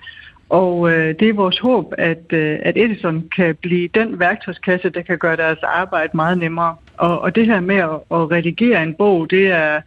[0.49, 5.01] Og øh, det er vores håb, at, øh, at Edison kan blive den værktøjskasse, der
[5.01, 6.75] kan gøre deres arbejde meget nemmere.
[6.97, 9.81] Og, og det her med at, at redigere en bog, det er,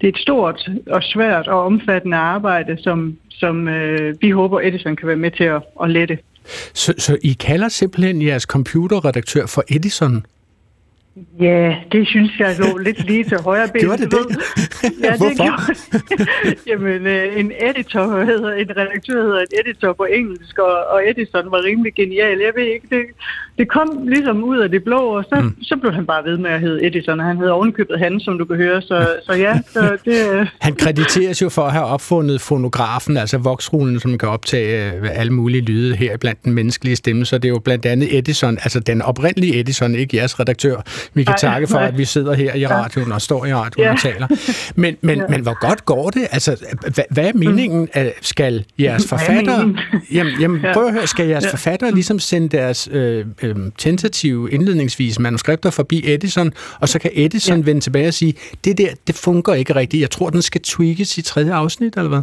[0.00, 4.96] det er et stort og svært og omfattende arbejde, som, som øh, vi håber, Edison
[4.96, 6.18] kan være med til at, at lette.
[6.74, 10.26] Så, så I kalder simpelthen jeres computerredaktør for Edison?
[11.40, 13.80] Ja, det synes jeg lå lidt lige til højre ben.
[13.80, 14.36] Gjorde det det?
[15.02, 15.44] Ja, det Hvorfor?
[15.44, 21.10] gjorde Jamen, øh, en editor hedder, en redaktør hedder en editor på engelsk, og, og
[21.10, 22.38] Edison var rimelig genial.
[22.38, 23.02] Jeg ved ikke, det,
[23.58, 25.62] det kom ligesom ud af det blå, og så, mm.
[25.62, 28.38] så blev han bare ved med at hedde Edison, og han hedder ovenkøbet han, som
[28.38, 29.60] du kan høre, så, så ja.
[29.72, 30.46] Så det, øh.
[30.60, 35.32] han krediteres jo for at have opfundet fonografen, altså voksrullen, som kan optage øh, alle
[35.32, 38.80] mulige lyde her blandt den menneskelige stemme, så det er jo blandt andet Edison, altså
[38.80, 40.82] den oprindelige Edison, ikke jeres redaktør,
[41.14, 41.88] vi kan nej, takke for, nej.
[41.88, 43.92] at vi sidder her i radioen og står i radioen ja.
[43.92, 44.26] og taler.
[44.74, 45.24] Men, men, ja.
[45.28, 46.26] men hvor godt går det?
[46.30, 46.56] Altså,
[46.94, 47.88] hvad, hvad er meningen?
[47.96, 48.02] Mm.
[48.20, 49.74] Skal jeres forfattere...
[50.12, 50.72] Jamen, jamen ja.
[50.72, 51.50] prøv at høre, skal jeres ja.
[51.50, 57.58] forfattere ligesom sende deres øh, øh, tentative indledningsvis manuskripter forbi Edison, og så kan Edison
[57.58, 57.64] ja.
[57.64, 58.34] vende tilbage og sige,
[58.64, 60.00] det der, det fungerer ikke rigtigt.
[60.00, 62.22] Jeg tror, den skal tweakes i tredje afsnit, eller hvad?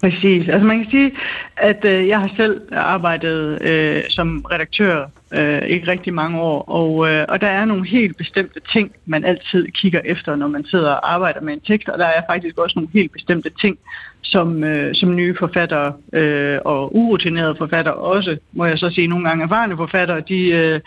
[0.00, 0.48] Præcis.
[0.48, 1.12] Altså man kan sige,
[1.56, 7.08] at øh, jeg har selv arbejdet øh, som redaktør øh, ikke rigtig mange år, og,
[7.10, 10.90] øh, og der er nogle helt bestemte ting, man altid kigger efter, når man sidder
[10.90, 13.78] og arbejder med en tekst, og der er faktisk også nogle helt bestemte ting,
[14.24, 19.28] som, øh, som nye forfattere øh, og urutinerede forfattere også, må jeg så sige, nogle
[19.28, 20.80] gange erfarne forfattere, de øh,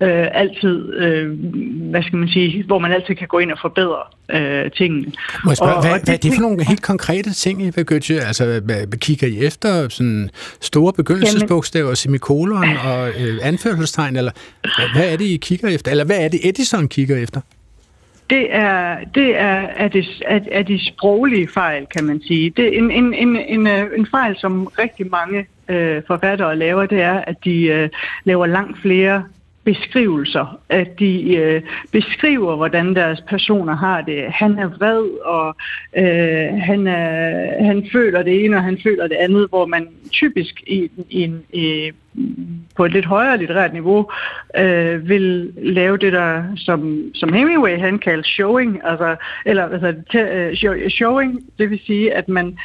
[0.00, 1.38] øh, altid, øh,
[1.90, 5.12] hvad skal man sige, hvor man altid kan gå ind og forbedre øh, tingene.
[5.44, 7.70] Må jeg spørge, og, hvad, og hvad er det for nogle helt konkrete ting, I
[7.76, 7.84] vil
[8.26, 10.30] Altså, hvad, kigger I efter sådan
[10.60, 15.90] store begyndelsesbogstaver, semikolon og øh, anførselstegn, eller hvad, hvad er det, I kigger efter?
[15.90, 17.40] Eller hvad er det, Edison kigger efter?
[18.30, 22.50] Det er, det er, er, det, er, er de sproglige fejl, kan man sige.
[22.50, 26.86] Det er en, en, en, en, øh, en fejl, som rigtig mange øh, forfattere laver,
[26.86, 27.88] det er, at de øh,
[28.24, 29.24] laver langt flere
[29.64, 31.62] beskrivelser, at de øh,
[31.92, 34.24] beskriver, hvordan deres personer har det.
[34.28, 35.56] Han er vred, og
[35.96, 40.62] øh, han, er, han føler det ene, og han føler det andet, hvor man typisk
[40.66, 41.92] i, i, i
[42.76, 44.10] på et lidt højere litterært niveau
[44.58, 50.18] øh, vil lave det der, som, som Hemingway han kaldte showing, altså, eller altså, t-
[50.18, 52.58] øh, showing, det vil sige, at man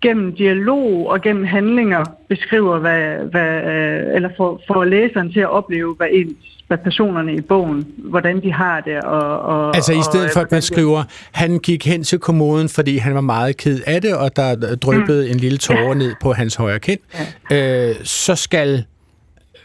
[0.00, 5.50] gennem dialog og gennem handlinger beskriver, hvad, hvad, øh, eller får, får læseren til at
[5.50, 9.00] opleve, hvad ens hvad personerne i bogen, hvordan de har det.
[9.00, 11.02] Og, og, altså i stedet og, for, at man skriver,
[11.32, 15.24] han gik hen til kommunen, fordi han var meget ked af det, og der drøbede
[15.24, 15.30] mm.
[15.30, 17.00] en lille tårer ned på hans højre kind,
[17.50, 17.88] ja.
[17.88, 18.84] øh, så skal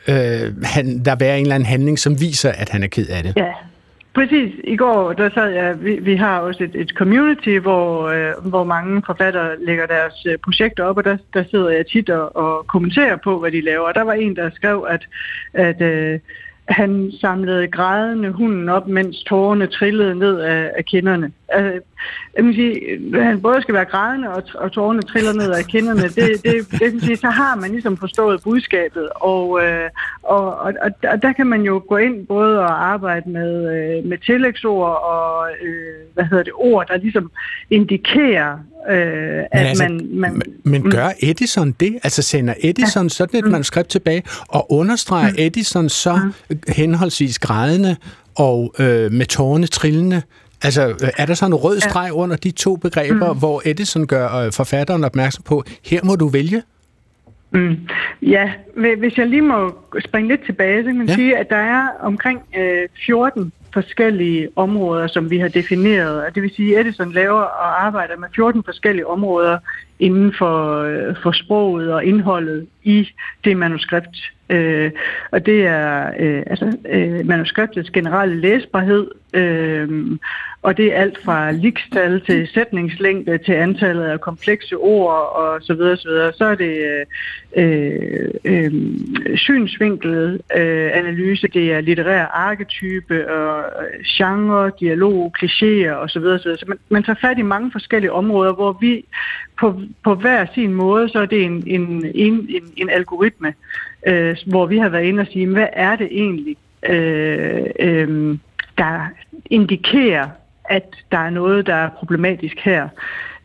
[0.08, 3.24] øh, han, der være en eller anden handling, som viser, at han er ked af
[3.24, 3.34] det.
[3.38, 3.54] Ja,
[4.16, 4.54] Præcis.
[4.64, 8.64] I går, der sad jeg, vi, vi har også et, et community, hvor, øh, hvor
[8.64, 12.68] mange forfattere lægger deres øh, projekter op, og der, der sidder jeg tit og, og
[12.68, 13.88] kommenterer på, hvad de laver.
[13.88, 15.08] Og der var en, der skrev, at,
[15.54, 16.20] at øh,
[16.68, 21.32] han samlede grædende hunden op, mens tårerne trillede ned af, af kinderne.
[21.58, 21.82] Øh,
[22.44, 26.02] vil sige, han både skal være grædende og, og tårerne triller ned af kinderne.
[26.02, 29.10] Det, det, det vil sige, så har man ligesom forstået budskabet.
[29.16, 29.90] Og, øh,
[30.24, 30.74] og, og,
[31.12, 35.48] og der kan man jo gå ind både og arbejde med, øh, med tillægsord og
[35.62, 37.32] øh, hvad hedder det, ord, der ligesom
[37.70, 38.54] indikerer,
[38.90, 40.42] øh, at altså, man, man...
[40.64, 42.00] Men gør Edison det?
[42.04, 43.10] Altså sender Edison ja.
[43.10, 45.36] sådan et manuskript tilbage, og understreger mm.
[45.38, 46.60] Edison så mm.
[46.68, 47.96] henholdsvis grædende
[48.36, 50.22] og øh, med tårne trillende
[50.66, 52.12] Altså, er der så en rød streg ja.
[52.12, 53.40] under de to begreber, mm.
[53.40, 56.64] hvor Edison gør øh, forfatteren opmærksom på, her må du vælge?
[57.52, 57.78] Mm.
[58.22, 58.52] Ja,
[58.98, 61.16] hvis jeg lige må springe lidt tilbage, så kan man ja.
[61.16, 66.26] sige, at der er omkring øh, 14 forskellige områder, som vi har defineret.
[66.26, 69.58] Og det vil sige, at Edison laver og arbejder med 14 forskellige områder
[70.00, 73.08] inden for, øh, for sproget og indholdet i
[73.44, 74.32] det manuskript.
[74.50, 74.92] Øh,
[75.32, 80.18] og det er øh, altså, øh, manuskriptets generelle læsbarhed, øh,
[80.62, 85.74] og det er alt fra likstal til sætningslængde til antallet af komplekse ord og så
[85.74, 86.34] videre, så videre.
[86.34, 87.06] Så er det øh,
[87.56, 88.74] øh, øh
[89.36, 96.40] synsvinkel, øh, analyse, det er litterær arketype og øh, genre, dialog, klichéer og så videre,
[96.40, 96.58] så videre.
[96.58, 99.06] Så man, man tager fat i mange forskellige områder, hvor vi
[99.60, 103.54] på, på hver sin måde, så er det en, en, en, en, en algoritme,
[104.08, 106.58] øh, hvor vi har været inde og sige, hvad er det egentlig,
[106.90, 108.38] øh, øh,
[108.78, 109.08] der
[109.46, 110.28] indikerer,
[110.66, 112.90] at der er noget, der er problematisk her.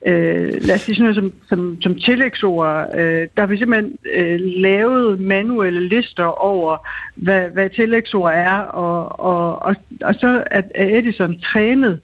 [0.06, 2.88] Øh, lad os sige sådan noget som, som, som tillægsord.
[2.94, 9.20] Øh, der har vi simpelthen øh, lavet manuelle lister over, hvad, hvad tillægsord er, og,
[9.20, 12.00] og, og, og så er Edison trænet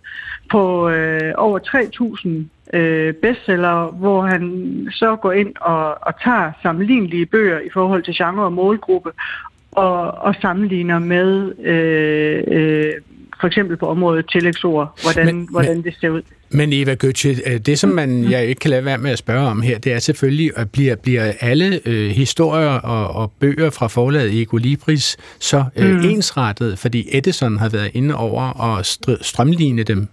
[0.50, 2.28] på øh, over 3.000
[2.76, 4.42] øh, bestseller, hvor han
[4.90, 9.10] så går ind og, og tager sammenlignelige bøger i forhold til genre og målgruppe,
[9.72, 12.92] og, og sammenligner med øh, øh,
[13.40, 16.22] for eksempel på området tillægsord, hvordan, men, hvordan det ser ud.
[16.50, 19.62] Men Eva Götze, det som man, jeg ikke kan lade være med at spørge om
[19.62, 24.42] her, det er selvfølgelig, at bliver, bliver alle øh, historier og, og bøger fra forlaget
[24.42, 26.00] Ego Libris så øh, mm.
[26.00, 28.86] ensrettet, fordi Edison har været inde over og
[29.20, 30.08] strømligne dem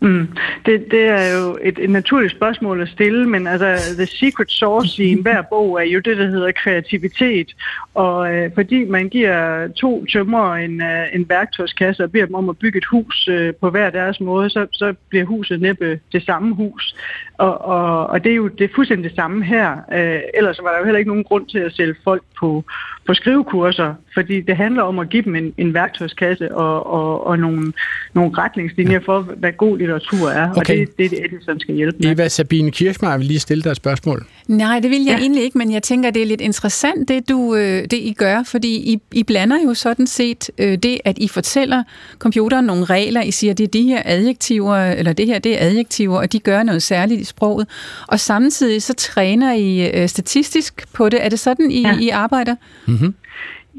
[0.00, 0.28] Mm.
[0.66, 5.04] Det, det er jo et, et naturligt spørgsmål at stille, men altså, the secret sauce
[5.04, 7.56] i enhver bog er jo det, der hedder kreativitet.
[7.94, 12.48] Og øh, fordi man giver to tømmer en, øh, en værktøjskasse og beder dem om
[12.48, 16.22] at bygge et hus øh, på hver deres måde, så, så bliver huset næppe det
[16.22, 16.96] samme hus.
[17.38, 19.76] Og, og, og det er jo det er fuldstændig det samme her.
[19.92, 22.64] Øh, ellers var der jo heller ikke nogen grund til at sælge folk på,
[23.06, 27.38] på skrivekurser, fordi det handler om at give dem en, en værktøjskasse og, og, og
[27.38, 27.72] nogle,
[28.14, 30.50] nogle retningslinjer for, hvad god litteratur er.
[30.50, 30.60] Okay.
[30.60, 32.10] Og det, det er det, Edison skal hjælpe med.
[32.10, 34.26] Eva Sabine Kirchmeier vil lige stille dig et spørgsmål.
[34.46, 35.18] Nej, det vil jeg ja.
[35.18, 38.42] egentlig ikke, men jeg tænker, det er lidt interessant, det, du, øh, det I gør,
[38.42, 41.82] fordi I, I blander jo sådan set øh, det, at I fortæller
[42.18, 43.22] computeren nogle regler.
[43.22, 46.38] I siger, det er de her adjektiver, eller det her, det er adjektiver, og de
[46.38, 47.68] gør noget særligt i sproget.
[48.08, 51.24] Og samtidig så træner I øh, statistisk på det.
[51.24, 51.98] Er det sådan, I, ja.
[51.98, 52.54] I arbejder?
[52.86, 53.14] Mm-hmm.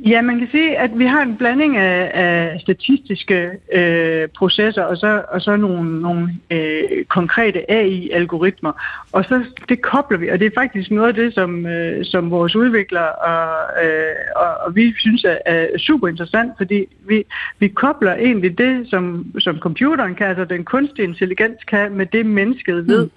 [0.05, 4.97] Ja, man kan sige, at vi har en blanding af, af statistiske øh, processer og
[4.97, 8.71] så, og så nogle, nogle øh, konkrete AI-algoritmer.
[9.11, 12.31] Og så det kobler vi, og det er faktisk noget af det, som, øh, som
[12.31, 13.49] vores udviklere og,
[13.85, 17.23] øh, og, og vi synes er, er super interessant, fordi vi,
[17.59, 22.25] vi kobler egentlig det, som, som computeren kan, altså den kunstige intelligens kan, med det
[22.25, 23.09] mennesket ved,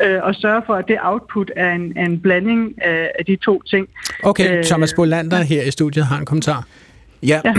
[0.00, 0.06] mm.
[0.06, 3.36] øh, og sørge for, at det output er en, er en blanding af, af de
[3.36, 3.88] to ting.
[4.22, 6.64] Okay, Thomas Bolander her i studiet har en kommentar.
[7.22, 7.54] Ja, ja.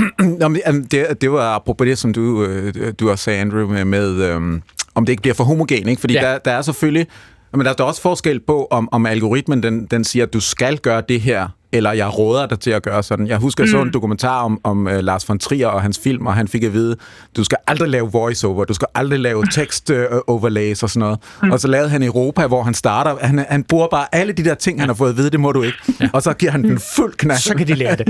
[0.91, 4.63] det, det var apropos det, som du, øh, du også sagde, Andrew, med, med um,
[4.95, 5.99] om det ikke bliver for homogen, ikke?
[5.99, 6.21] fordi ja.
[6.21, 7.07] der, der er selvfølgelig,
[7.53, 10.77] men der er også forskel på, om, om algoritmen den, den siger, at du skal
[10.77, 13.27] gøre det her eller jeg råder dig til at gøre sådan.
[13.27, 13.91] Jeg husker, jeg så en Mm.
[13.91, 16.95] dokumentar om, om uh, Lars von Trier og hans film, og han fik at vide,
[17.37, 21.19] du skal aldrig lave voiceover, du skal aldrig lave tekst-overlays og sådan noget.
[21.43, 21.51] Mm.
[21.51, 24.53] Og så lavede han Europa, hvor han starter, han, han bruger bare alle de der
[24.55, 25.77] ting, han har fået at vide, det må du ikke.
[26.13, 27.39] Og så giver han den fuld knald.
[27.39, 28.07] Så kan de lære det.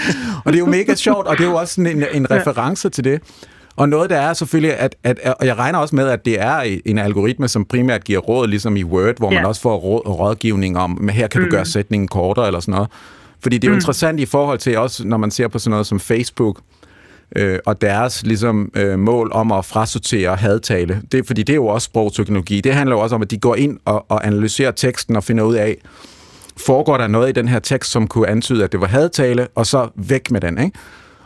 [0.44, 2.88] og det er jo mega sjovt, og det er jo også sådan en, en reference
[2.88, 3.20] til det.
[3.76, 6.78] Og noget, der er selvfølgelig, at, at, og jeg regner også med, at det er
[6.84, 9.46] en algoritme, som primært giver råd, ligesom i Word, hvor man Ja.
[9.48, 11.50] også får råd, rådgivning om, men her kan du Mm.
[11.50, 12.88] gøre sætningen kortere eller sådan noget.
[13.40, 13.78] Fordi det er jo Mm.
[13.78, 16.60] interessant i forhold til også, når man ser på sådan noget som Facebook,
[17.36, 21.02] øh, og deres ligesom, øh, mål om at frasortere hadtale.
[21.12, 22.60] Det, fordi det er jo også sprogteknologi.
[22.60, 25.44] Det handler jo også om, at de går ind og, og analyserer teksten og finder
[25.44, 25.76] ud af,
[26.56, 29.66] foregår der noget i den her tekst, som kunne antyde, at det var hadtale, og
[29.66, 30.78] så væk med den, ikke?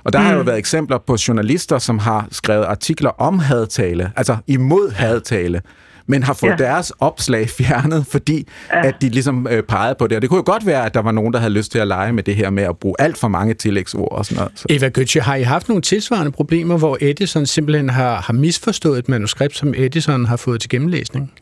[0.05, 0.25] Og der mm.
[0.25, 0.47] har jo Mm.
[0.47, 5.61] været eksempler på journalister, som har skrevet artikler om hadtale, altså imod hadtale,
[6.07, 6.57] men har fået Ja.
[6.57, 8.87] deres opslag fjernet, fordi Ja.
[8.87, 10.17] at de ligesom øh, pegede på det.
[10.17, 11.89] Og det kunne jo godt være, at der var nogen, der havde lyst til at
[11.89, 14.53] lege med det her med at bruge alt for mange tillægsord og sådan noget.
[14.55, 14.67] Så.
[14.71, 19.09] Eva Götze, har I haft nogle tilsvarende problemer, hvor Edison simpelthen har, har misforstået et
[19.09, 21.33] manuskript, som Edison har fået til gennemlæsning?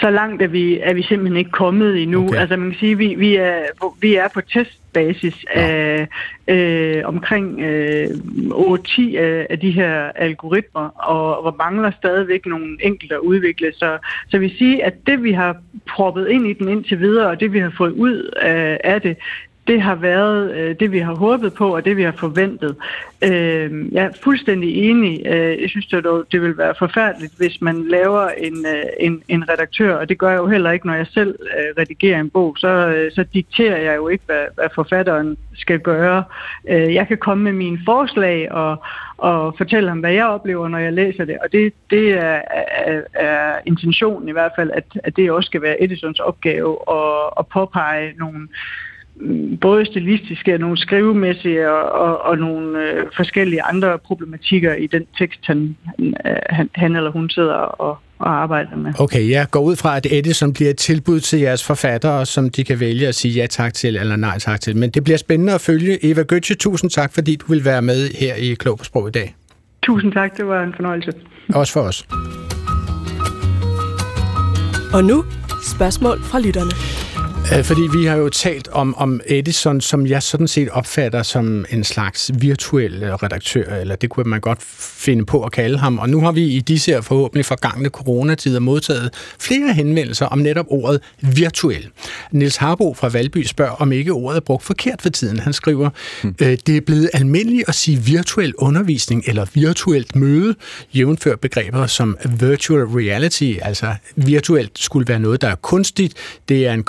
[0.00, 2.28] Så langt er vi, er vi simpelthen ikke kommet endnu.
[2.28, 2.38] Okay.
[2.38, 3.58] Altså man kan sige, vi, vi, er,
[4.00, 6.08] vi er på testbasis af
[6.48, 13.14] øh, omkring øh, 8-10 af, af de her algoritmer, og hvor mangler stadigvæk nogle enkelte
[13.14, 13.72] at udvikle.
[13.76, 13.98] Så,
[14.28, 15.56] så vi siger, at det vi har
[15.88, 19.16] proppet ind i den indtil videre, og det vi har fået ud af, af det,
[19.66, 22.76] det har været øh, det, vi har håbet på, og det, vi har forventet.
[23.24, 25.26] Øh, jeg er fuldstændig enig.
[25.26, 29.48] Øh, jeg synes, det, det vil være forfærdeligt, hvis man laver en, øh, en, en
[29.48, 32.56] redaktør, og det gør jeg jo heller ikke, når jeg selv øh, redigerer en bog.
[32.58, 36.24] Så, øh, så dikterer jeg jo ikke, hvad, hvad forfatteren skal gøre.
[36.68, 38.82] Øh, jeg kan komme med mine forslag og,
[39.16, 41.38] og fortælle ham, hvad jeg oplever, når jeg læser det.
[41.38, 42.40] Og det, det er,
[42.86, 47.30] er, er intentionen i hvert fald, at, at det også skal være Edisons opgave at,
[47.38, 48.48] at påpege nogle
[49.60, 55.02] både stilistiske og nogle skrivemæssige og, og, og nogle øh, forskellige andre problematikker i den
[55.18, 55.76] tekst, han,
[56.50, 58.92] han, han eller hun sidder og, og arbejder med.
[58.98, 62.64] Okay, jeg går ud fra, at Edison bliver et tilbud til jeres forfattere, som de
[62.64, 64.76] kan vælge at sige ja tak til eller nej tak til.
[64.76, 66.04] Men det bliver spændende at følge.
[66.10, 69.10] Eva Götze, tusind tak, fordi du vil være med her i Klog på Sprog i
[69.10, 69.34] dag.
[69.82, 71.12] Tusind tak, det var en fornøjelse.
[71.54, 72.06] Også for os.
[74.94, 75.24] Og nu
[75.62, 77.03] spørgsmål fra lytterne.
[77.56, 81.64] Øh, Fordi vi har jo talt om, om Edison, som jeg sådan set opfatter som
[81.70, 85.98] en slags virtuel øh, redaktør, eller det kunne man godt finde på at kalde ham.
[85.98, 90.66] Og nu har vi i disse her forhåbentlig forgangne coronatider modtaget flere henvendelser om netop
[90.68, 91.88] ordet virtuel.
[92.32, 95.40] Niels Harbo fra Valby spørger, om ikke ordet er brugt forkert for tiden.
[95.40, 95.90] Han skriver,
[96.22, 96.34] hmm.
[96.42, 100.54] øh, det er blevet almindeligt at sige virtuel undervisning eller virtuelt møde,
[100.94, 106.14] jævnfør begreber som virtual reality, altså virtuelt skulle være noget, der er kunstigt.
[106.48, 106.82] Det er en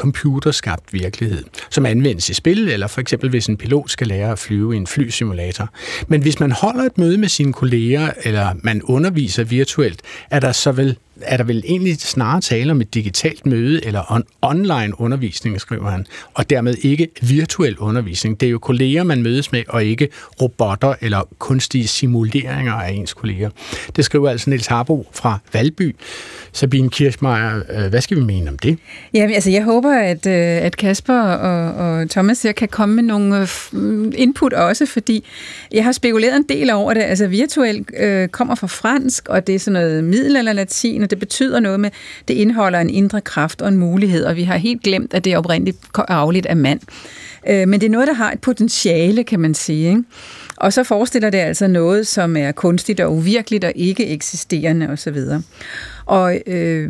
[0.55, 4.39] computerskabt virkelighed, som anvendes i spil, eller for eksempel hvis en pilot skal lære at
[4.39, 5.69] flyve i en flysimulator.
[6.07, 10.01] Men hvis man holder et møde med sine kolleger, eller man underviser virtuelt,
[10.31, 14.01] er der så vel er der vel egentlig snarere tale om et digitalt møde eller
[14.01, 18.39] on- online undervisning, skriver han, og dermed ikke virtuel undervisning.
[18.39, 20.09] Det er jo kolleger, man mødes med, og ikke
[20.41, 23.49] robotter eller kunstige simuleringer af ens kolleger.
[23.95, 25.95] Det skriver altså Niels Harbo fra Valby.
[26.53, 28.77] Sabine Kirchmeier, øh, hvad skal vi mene om det?
[29.13, 30.33] Jamen, altså, jeg håber, at, øh,
[30.65, 35.25] at Kasper og, og Thomas her kan komme med nogle øh, input også, fordi
[35.71, 37.01] jeg har spekuleret en del over det.
[37.01, 41.59] Altså, virtuel øh, kommer fra fransk, og det er sådan noget middelalderlatin, og det betyder
[41.59, 41.89] noget med,
[42.27, 45.33] det indeholder en indre kraft og en mulighed, og vi har helt glemt, at det
[45.33, 46.79] er oprindeligt afligt af mand.
[47.47, 50.03] Øh, men det er noget, der har et potentiale, kan man sige, ikke?
[50.57, 55.17] Og så forestiller det altså noget, som er kunstigt og uvirkeligt og ikke eksisterende osv.
[56.05, 56.89] Og øh,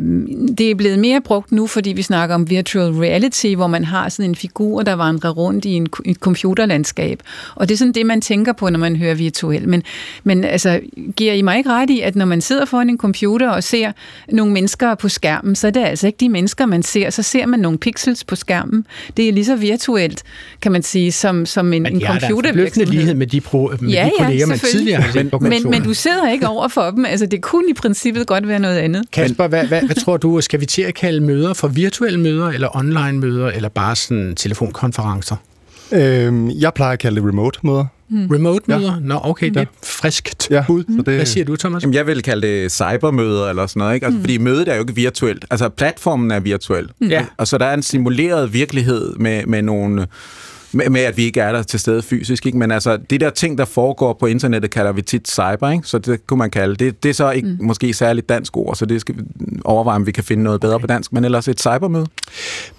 [0.58, 4.08] det er blevet mere brugt nu, fordi vi snakker om virtual reality, hvor man har
[4.08, 7.22] sådan en figur, der vandrer rundt i en, et computerlandskab.
[7.54, 9.68] Og det er sådan det, man tænker på, når man hører virtuel.
[9.68, 9.82] Men,
[10.24, 10.80] men altså,
[11.16, 13.92] giver I mig ikke ret i, at når man sidder foran en computer og ser
[14.32, 17.10] nogle mennesker på skærmen, så er det altså ikke de mennesker, man ser.
[17.10, 18.86] Så ser man nogle pixels på skærmen.
[19.16, 20.22] Det er lige så virtuelt,
[20.62, 22.92] kan man sige, som, som en, en ja, der er computervirksomhed.
[22.92, 24.96] lighed med de, pro, med Ja, de ja, kolleger, man selvfølgelig.
[24.96, 25.84] tidligere har Men, men kontoret.
[25.84, 27.04] du sidder ikke over for dem.
[27.04, 29.05] Altså, det kunne i princippet godt være noget andet.
[29.12, 32.46] Kasper, hvad, hvad, hvad tror du, skal vi til at kalde møder for virtuelle møder,
[32.48, 35.36] eller online møder, eller bare sådan telefonkonferencer?
[35.92, 37.84] Øhm, jeg plejer at kalde det remote-møder.
[38.08, 38.26] Hmm.
[38.26, 38.92] Remote møder?
[38.94, 38.98] Ja.
[39.00, 40.84] Nå, okay, det er friskt Ja, bud.
[40.96, 41.82] så det- Hvad siger du, Thomas?
[41.82, 44.06] Jamen, jeg vil kalde det cybermøder eller sådan noget, ikke?
[44.06, 44.22] Altså, mm.
[44.22, 45.44] Fordi mødet er jo ikke virtuelt.
[45.50, 46.88] Altså, platformen er virtuel.
[47.00, 47.24] Ja.
[47.36, 50.06] Og så der er en simuleret virkelighed med, med nogle
[50.72, 52.46] med, med, at vi ikke er der til stede fysisk.
[52.46, 52.58] Ikke?
[52.58, 55.88] Men altså, det der ting, der foregår på internettet, kalder vi tit cyber, ikke?
[55.88, 57.02] så det kunne man kalde det.
[57.02, 57.58] Det er så ikke mm.
[57.60, 59.22] måske særligt dansk ord, så det skal vi
[59.64, 62.06] overveje, om vi kan finde noget bedre på dansk, men ellers et cybermøde.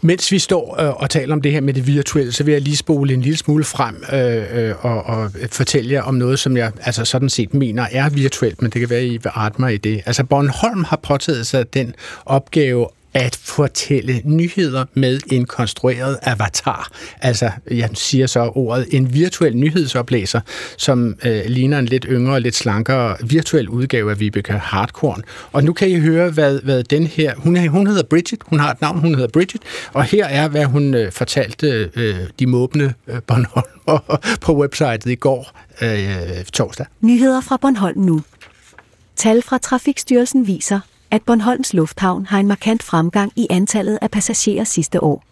[0.02, 2.62] Mens vi står øh, og taler om det her med det virtuelle, så vil jeg
[2.62, 6.58] lige spole en lille smule frem øh, øh, og, og fortælle jer om noget, som
[6.58, 9.74] jeg altså sådan set mener er virtuelt, men det kan være, I vil rette mig
[9.74, 10.02] i det.
[10.06, 11.94] Altså Bornholm har påtaget sig den
[12.26, 16.92] opgave at fortælle nyheder med en konstrueret avatar.
[17.22, 20.42] Altså, jeg siger så ordet, en virtuel nyhedsoplæser,
[20.78, 25.22] som øh, ligner en lidt yngre og lidt slankere virtuel udgave af Vibeke Hardkorn.
[25.52, 27.34] Og nu kan I høre, hvad, hvad den her...
[27.36, 29.62] Hun, hun hedder Bridget, hun har et navn, hun hedder Bridget,
[29.94, 34.02] og her er, hvad hun øh, fortalte øh, de måbne øh, Bornholm
[34.46, 35.52] på websitet i går
[35.82, 36.86] øh, torsdag.
[37.02, 38.22] Nyheder fra Bornholm nu.
[39.16, 40.80] Tal fra Trafikstyrelsen viser,
[41.12, 45.24] at Bornholms Lufthavn har en markant fremgang i antallet af passagerer sidste år.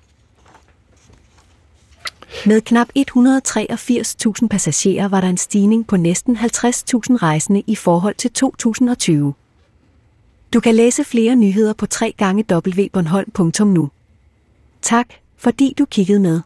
[2.45, 6.47] Med knap 183.000 passagerer var der en stigning på næsten 50.000
[7.15, 9.33] rejsende i forhold til 2020.
[10.53, 11.85] Du kan læse flere nyheder på
[12.21, 13.89] www.bornholm.nu.
[14.81, 15.07] Tak,
[15.37, 16.41] fordi du kiggede med.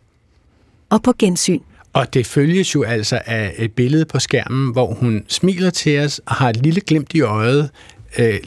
[0.90, 1.60] Og på gensyn.
[1.94, 6.22] Og det følges jo altså af et billede på skærmen, hvor hun smiler til os
[6.26, 7.70] og har et lille glimt i øjet,
[8.18, 8.40] øh,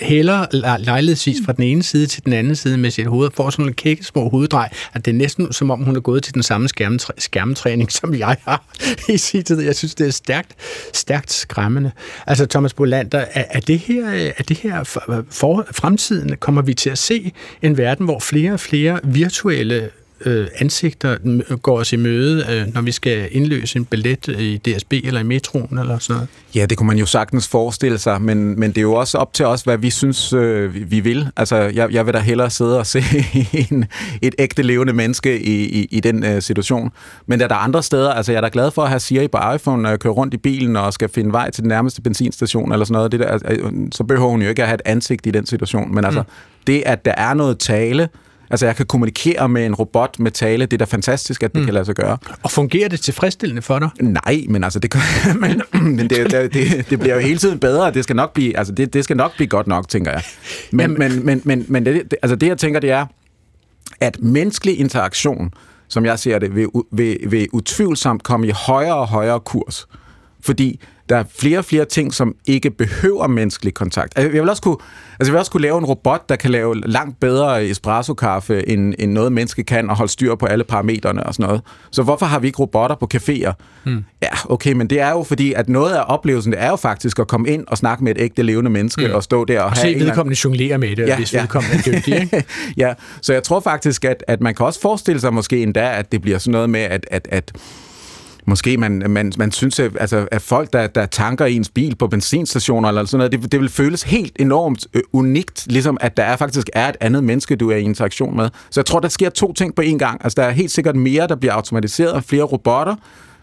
[0.00, 0.46] hælder
[0.78, 3.74] lejlighedsvis fra den ene side til den anden side med sit hoved, får sådan en
[3.74, 6.68] kække små hoveddrej, at det er næsten som om hun er gået til den samme
[6.68, 8.64] skærmetræ- skærmtræning, som jeg har
[9.14, 9.60] i sin tid.
[9.60, 10.54] Jeg synes, det er stærkt,
[10.92, 11.90] stærkt skræmmende.
[12.26, 16.74] Altså, Thomas Bolander, er, er det her, er det her for, for fremtiden, kommer vi
[16.74, 17.32] til at se
[17.62, 19.90] en verden, hvor flere og flere virtuelle
[20.24, 21.16] øh, ansigter
[21.56, 25.22] går os i møde, øh, når vi skal indløse en billet i DSB eller i
[25.22, 26.28] metroen eller sådan noget?
[26.54, 29.32] Ja, det kunne man jo sagtens forestille sig, men, men det er jo også op
[29.32, 31.28] til os, hvad vi synes, øh, vi vil.
[31.36, 33.02] Altså, jeg, jeg vil da hellere sidde og se
[33.70, 33.84] en,
[34.22, 36.92] et ægte levende menneske i, i, i den øh, situation.
[37.26, 39.28] Men der er der andre steder, altså jeg er da glad for at have Siri
[39.28, 42.02] på iPhone, når jeg kører rundt i bilen og skal finde vej til den nærmeste
[42.02, 43.12] benzinstation eller sådan noget.
[43.12, 45.94] Det der, altså, så behøver hun jo ikke at have et ansigt i den situation,
[45.94, 46.28] men altså, mm.
[46.66, 48.08] det at der er noget tale,
[48.50, 50.66] Altså, jeg kan kommunikere med en robot med tale.
[50.66, 51.64] Det er da fantastisk, at det mm.
[51.64, 52.18] kan lade sig gøre.
[52.42, 53.88] Og fungerer det tilfredsstillende for dig?
[54.00, 54.94] Nej, men altså, det,
[55.40, 55.62] men,
[55.96, 57.92] men det, det, det bliver jo hele tiden bedre.
[57.92, 60.22] Det skal nok blive, altså, det, det skal nok blive godt nok, tænker jeg.
[60.70, 60.98] Men, Jamen.
[60.98, 63.06] men, men, men, men det, altså, det, jeg tænker, det er,
[64.00, 65.50] at menneskelig interaktion,
[65.88, 69.86] som jeg ser det, vil, vil, vil utvivlsomt komme i højere og højere kurs.
[70.40, 74.12] Fordi der er flere og flere ting, som ikke behøver menneskelig kontakt.
[74.16, 74.76] Altså, jeg vil også kunne,
[75.18, 78.94] altså, jeg vil også kunne lave en robot, der kan lave langt bedre espresso-kaffe, end,
[78.98, 81.62] end noget menneske kan, og holde styr på alle parametrene og sådan noget.
[81.90, 83.52] Så hvorfor har vi ikke robotter på caféer?
[83.84, 84.04] Hmm.
[84.22, 87.18] Ja, okay, men det er jo fordi, at noget af oplevelsen, det er jo faktisk
[87.18, 89.14] at komme ind og snakke med et ægte levende menneske, hmm.
[89.14, 89.98] og stå der og, og have...
[89.98, 91.40] se vedkommende jonglere med det, ja, hvis ja.
[91.40, 92.44] vedkommende er dygtig, ikke?
[92.76, 96.12] ja, så jeg tror faktisk, at, at man kan også forestille sig måske endda, at
[96.12, 97.52] det bliver sådan noget med, at, at, at
[98.46, 102.06] måske man, man, man synes, at, altså, at folk, der, der tanker ens bil på
[102.06, 106.22] benzinstationer eller sådan noget, det, det vil føles helt enormt øh, unikt, ligesom at der
[106.22, 108.48] er faktisk er et andet menneske, du er i interaktion med.
[108.70, 110.20] Så jeg tror, der sker to ting på én gang.
[110.24, 112.94] Altså, der er helt sikkert mere, der bliver automatiseret, flere robotter,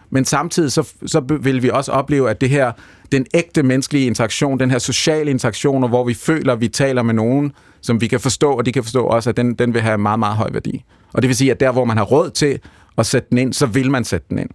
[0.10, 2.72] men samtidig så, så vil vi også opleve, at det her,
[3.12, 7.14] den ægte menneskelige interaktion, den her sociale interaktion, hvor vi føler, at vi taler med
[7.14, 7.52] nogen,
[7.82, 10.20] som vi kan forstå, og de kan forstå også, at den, den vil have meget,
[10.20, 10.84] meget høj værdi.
[11.14, 12.60] Og det vil sige, at der, hvor man har råd til
[12.98, 14.50] at sætte den ind, så vil man sætte den ind.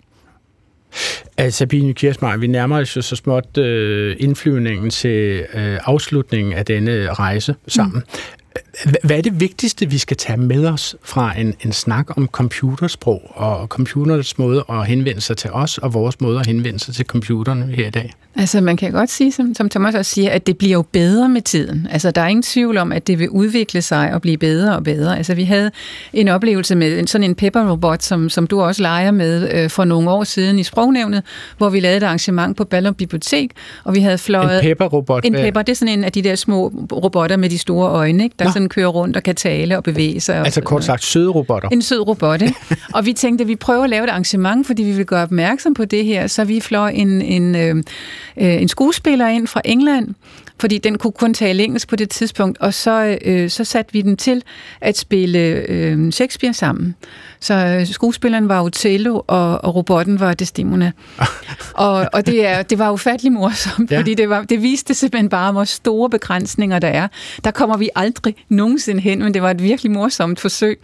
[1.37, 6.65] Altså, Sabine Kirsmar, vi nærmer os jo så småt øh, indflyvningen til øh, afslutningen af
[6.65, 7.97] denne rejse sammen.
[7.97, 8.21] Mm.
[9.05, 13.23] Hvad er det vigtigste, vi skal tage med os fra en, en snak om computersprog
[13.35, 17.07] og computernes måde at henvende sig til os og vores måde at henvende sig til
[17.07, 18.15] computerne her i dag?
[18.37, 21.29] Altså, man kan godt sige, som, som Thomas også siger, at det bliver jo bedre
[21.29, 21.89] med tiden.
[21.91, 24.85] Altså, der er ingen tvivl om, at det vil udvikle sig og blive bedre og
[24.85, 25.17] bedre.
[25.17, 25.71] Altså, vi havde
[26.13, 29.85] en oplevelse med en, sådan en pepper-robot, som, som du også leger med øh, for
[29.85, 31.23] nogle år siden i Sprognævnet,
[31.57, 33.51] hvor vi lavede et arrangement på Ballum Bibliotek,
[33.85, 34.59] og vi havde fløjet...
[34.59, 35.25] En pepper-robot?
[35.25, 38.25] En pepper, det er sådan en af de der små robotter med de store øjne,
[38.25, 38.37] ikke?
[38.39, 38.53] der Nå.
[38.53, 40.37] sådan kører rundt og kan tale og bevæge sig.
[40.37, 41.69] Altså kort sagt søde robotter?
[41.69, 42.55] En sød robot, ikke?
[42.95, 45.75] og vi tænkte, at vi prøver at lave et arrangement, fordi vi vil gøre opmærksom
[45.75, 47.23] på det her, så vi fløj en...
[47.23, 47.77] en øh,
[48.37, 50.15] øh, en skuespiller ind fra England,
[50.61, 54.03] fordi den kunne kun tale engelsk på det tidspunkt, og så, øh, så satte vi
[54.03, 54.43] den til
[54.81, 55.39] at spille
[55.69, 56.95] øh, Shakespeare sammen.
[57.41, 60.93] Så øh, skuespilleren var Othello, og, og robotten var Desdemona.
[61.75, 63.99] og og det, er, det var ufattelig morsomt, ja.
[63.99, 67.09] fordi det, var, det viste simpelthen bare, hvor store begrænsninger der er.
[67.45, 70.79] Der kommer vi aldrig nogensinde hen, men det var et virkelig morsomt forsøg.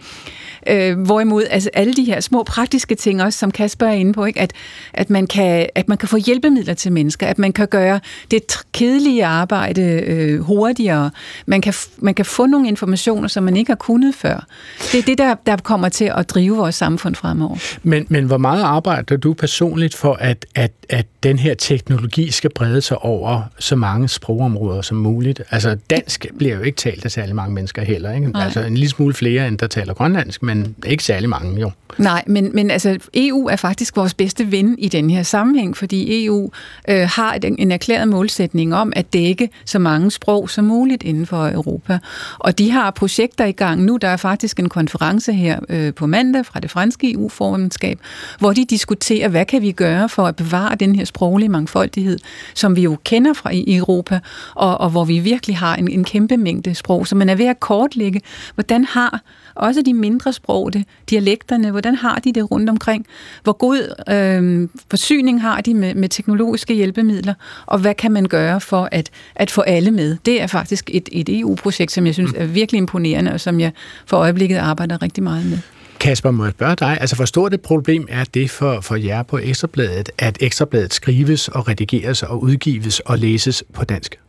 [0.66, 4.24] Øh, hvorimod altså, alle de her små praktiske ting også, som Kasper er inde på,
[4.24, 4.40] ikke?
[4.40, 4.52] At,
[4.92, 8.00] at, man kan, at man kan få hjælpemidler til mennesker, at man kan gøre
[8.30, 8.42] det
[8.72, 11.10] kedelige arbejde øh, hurtigere,
[11.46, 14.46] man kan, man kan få nogle informationer, som man ikke har kunnet før.
[14.92, 17.56] Det er det, der, der kommer til at drive vores samfund fremover.
[17.82, 22.50] Men, men hvor meget arbejder du personligt for, at, at, at den her teknologi skal
[22.54, 25.42] brede sig over så mange sprogområder som muligt?
[25.50, 28.30] Altså dansk bliver jo ikke talt af særlig mange mennesker heller, ikke?
[28.30, 28.44] Nej.
[28.44, 31.70] Altså en lille smule flere, end der taler grønlandsk, men ikke særlig mange jo.
[31.98, 36.26] Nej, men, men altså, EU er faktisk vores bedste ven i den her sammenhæng, fordi
[36.26, 36.50] EU
[36.88, 41.26] øh, har et, en erklæret målsætning om at dække så mange sprog som muligt inden
[41.26, 41.98] for Europa.
[42.38, 43.96] Og de har projekter i gang nu.
[43.96, 47.98] Der er faktisk en konference her øh, på mandag fra det franske EU-formandskab,
[48.38, 52.18] hvor de diskuterer, hvad kan vi gøre for at bevare den her sproglige mangfoldighed,
[52.54, 54.20] som vi jo kender fra i Europa,
[54.54, 57.06] og, og hvor vi virkelig har en, en kæmpe mængde sprog.
[57.06, 58.20] Så man er ved at kortlægge,
[58.54, 59.20] hvordan har
[59.54, 63.06] også de mindre sprog, det, dialekterne, hvordan har de det rundt omkring?
[63.42, 63.78] Hvor god
[64.08, 67.34] øh, forsyning har de med, med teknologiske hjælpemidler?
[67.66, 70.16] Og hvad kan man gøre for at, at få alle med?
[70.26, 73.72] Det er faktisk et, et EU-projekt, som jeg synes er virkelig imponerende, og som jeg
[74.06, 75.58] for øjeblikket arbejder rigtig meget med.
[76.04, 79.22] Kasper, må jeg spørge dig, altså hvor stort et problem er det for, for jer
[79.22, 84.20] på Ekstrabladet, at Ekstrabladet skrives og redigeres og udgives og læses på dansk?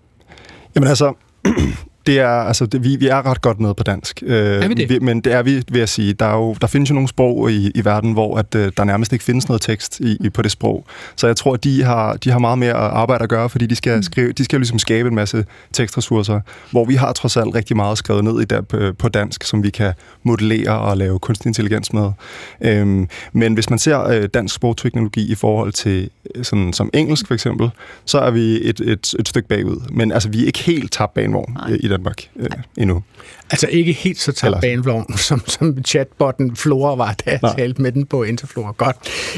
[0.75, 1.13] Jamen altså,
[2.07, 4.23] det er, altså, det, vi, vi er ret godt med på dansk.
[4.25, 4.89] Øh, Er vi det?
[4.89, 6.13] Vi, men det er vi, vil jeg sige.
[6.13, 8.83] Der, er jo, der findes jo nogle sprog i, i verden, hvor at, øh, der
[8.83, 10.85] nærmest ikke findes noget tekst i, i, på det sprog.
[11.15, 13.75] Så jeg tror, at de har, de har meget mere arbejde at gøre, fordi de
[13.75, 16.39] skal, skrive, de skal ligesom skabe en masse tekstressourcer,
[16.71, 19.63] hvor vi har trods alt rigtig meget skrevet ned i der, på, på dansk, som
[19.63, 19.93] vi kan
[20.23, 22.11] modellere og lave kunstig intelligens med.
[22.61, 27.27] Øhm, men hvis man ser øh, dansk sprogteknologi i forhold til øh, sådan, som engelsk
[27.27, 27.69] for eksempel,
[28.05, 29.81] så er vi et, et, et stykke bagud.
[29.91, 33.03] Men altså, vi er ikke helt tabt banevogn øh, i Danmark øh, endnu.
[33.51, 37.55] Altså ikke helt så banevogn, som, som chatbotten Flora var, da jeg Nej.
[37.57, 38.71] talte med den på Interflora.
[38.71, 38.95] Godt.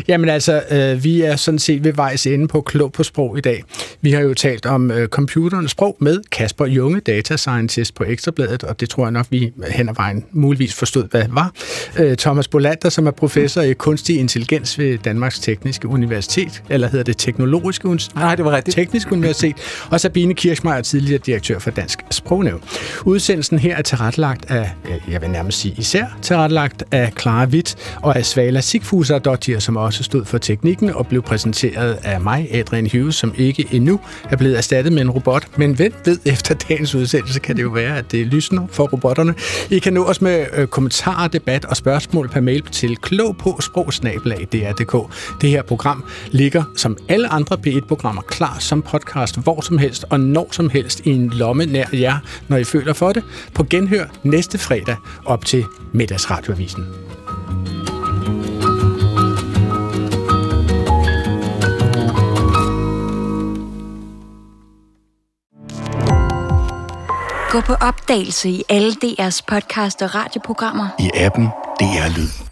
[0.08, 3.41] Jamen altså, øh, vi er sådan set ved vejs ende på Klog på Sprog i
[3.41, 3.64] dag.
[4.01, 8.64] Vi har jo talt om øh, computerens sprog med Kasper Junge, data scientist på Ekstrabladet,
[8.64, 11.51] og det tror jeg nok, vi hen ad vejen muligvis forstod, hvad det var.
[11.99, 17.03] Øh, Thomas Bolander, som er professor i kunstig intelligens ved Danmarks Tekniske Universitet, eller hedder
[17.03, 18.16] det Teknologiske Universitet?
[18.16, 18.76] Nej, det var rigtigt.
[18.76, 19.55] Teknisk Universitet,
[19.89, 21.99] og Sabine Kirchmeier, tidligere direktør for Dansk
[22.47, 22.61] Sprognævn.
[23.05, 24.71] Udsendelsen her er tilrettelagt af,
[25.09, 30.03] jeg vil nærmest sige især, tilrettelagt af Clara Witt og af Svala Sigfuser som også
[30.03, 34.57] stod for teknikken og blev præsenteret af mig, Adrian Hughes, som ikke endnu er blevet
[34.57, 35.57] erstattet med en robot.
[35.57, 39.33] Men hvem ved, efter dagens udsendelse kan det jo være, at det lysner for robotterne.
[39.69, 43.59] I kan nå os med øh, kommentarer, debat og spørgsmål per mail til klog på
[43.61, 45.13] sprogsnabelag.dr.dk.
[45.41, 50.19] Det her program ligger som alle andre P1-programmer klar som podcast hvor som helst og
[50.19, 53.23] når som helst i en lomme nær jer, når I føler for det.
[53.53, 56.85] På genhør næste fredag op til middagsradioavisen.
[67.51, 70.88] Gå på opdagelse i alle DR's podcast og radioprogrammer.
[70.99, 71.45] I appen
[71.79, 72.46] DR Lyd.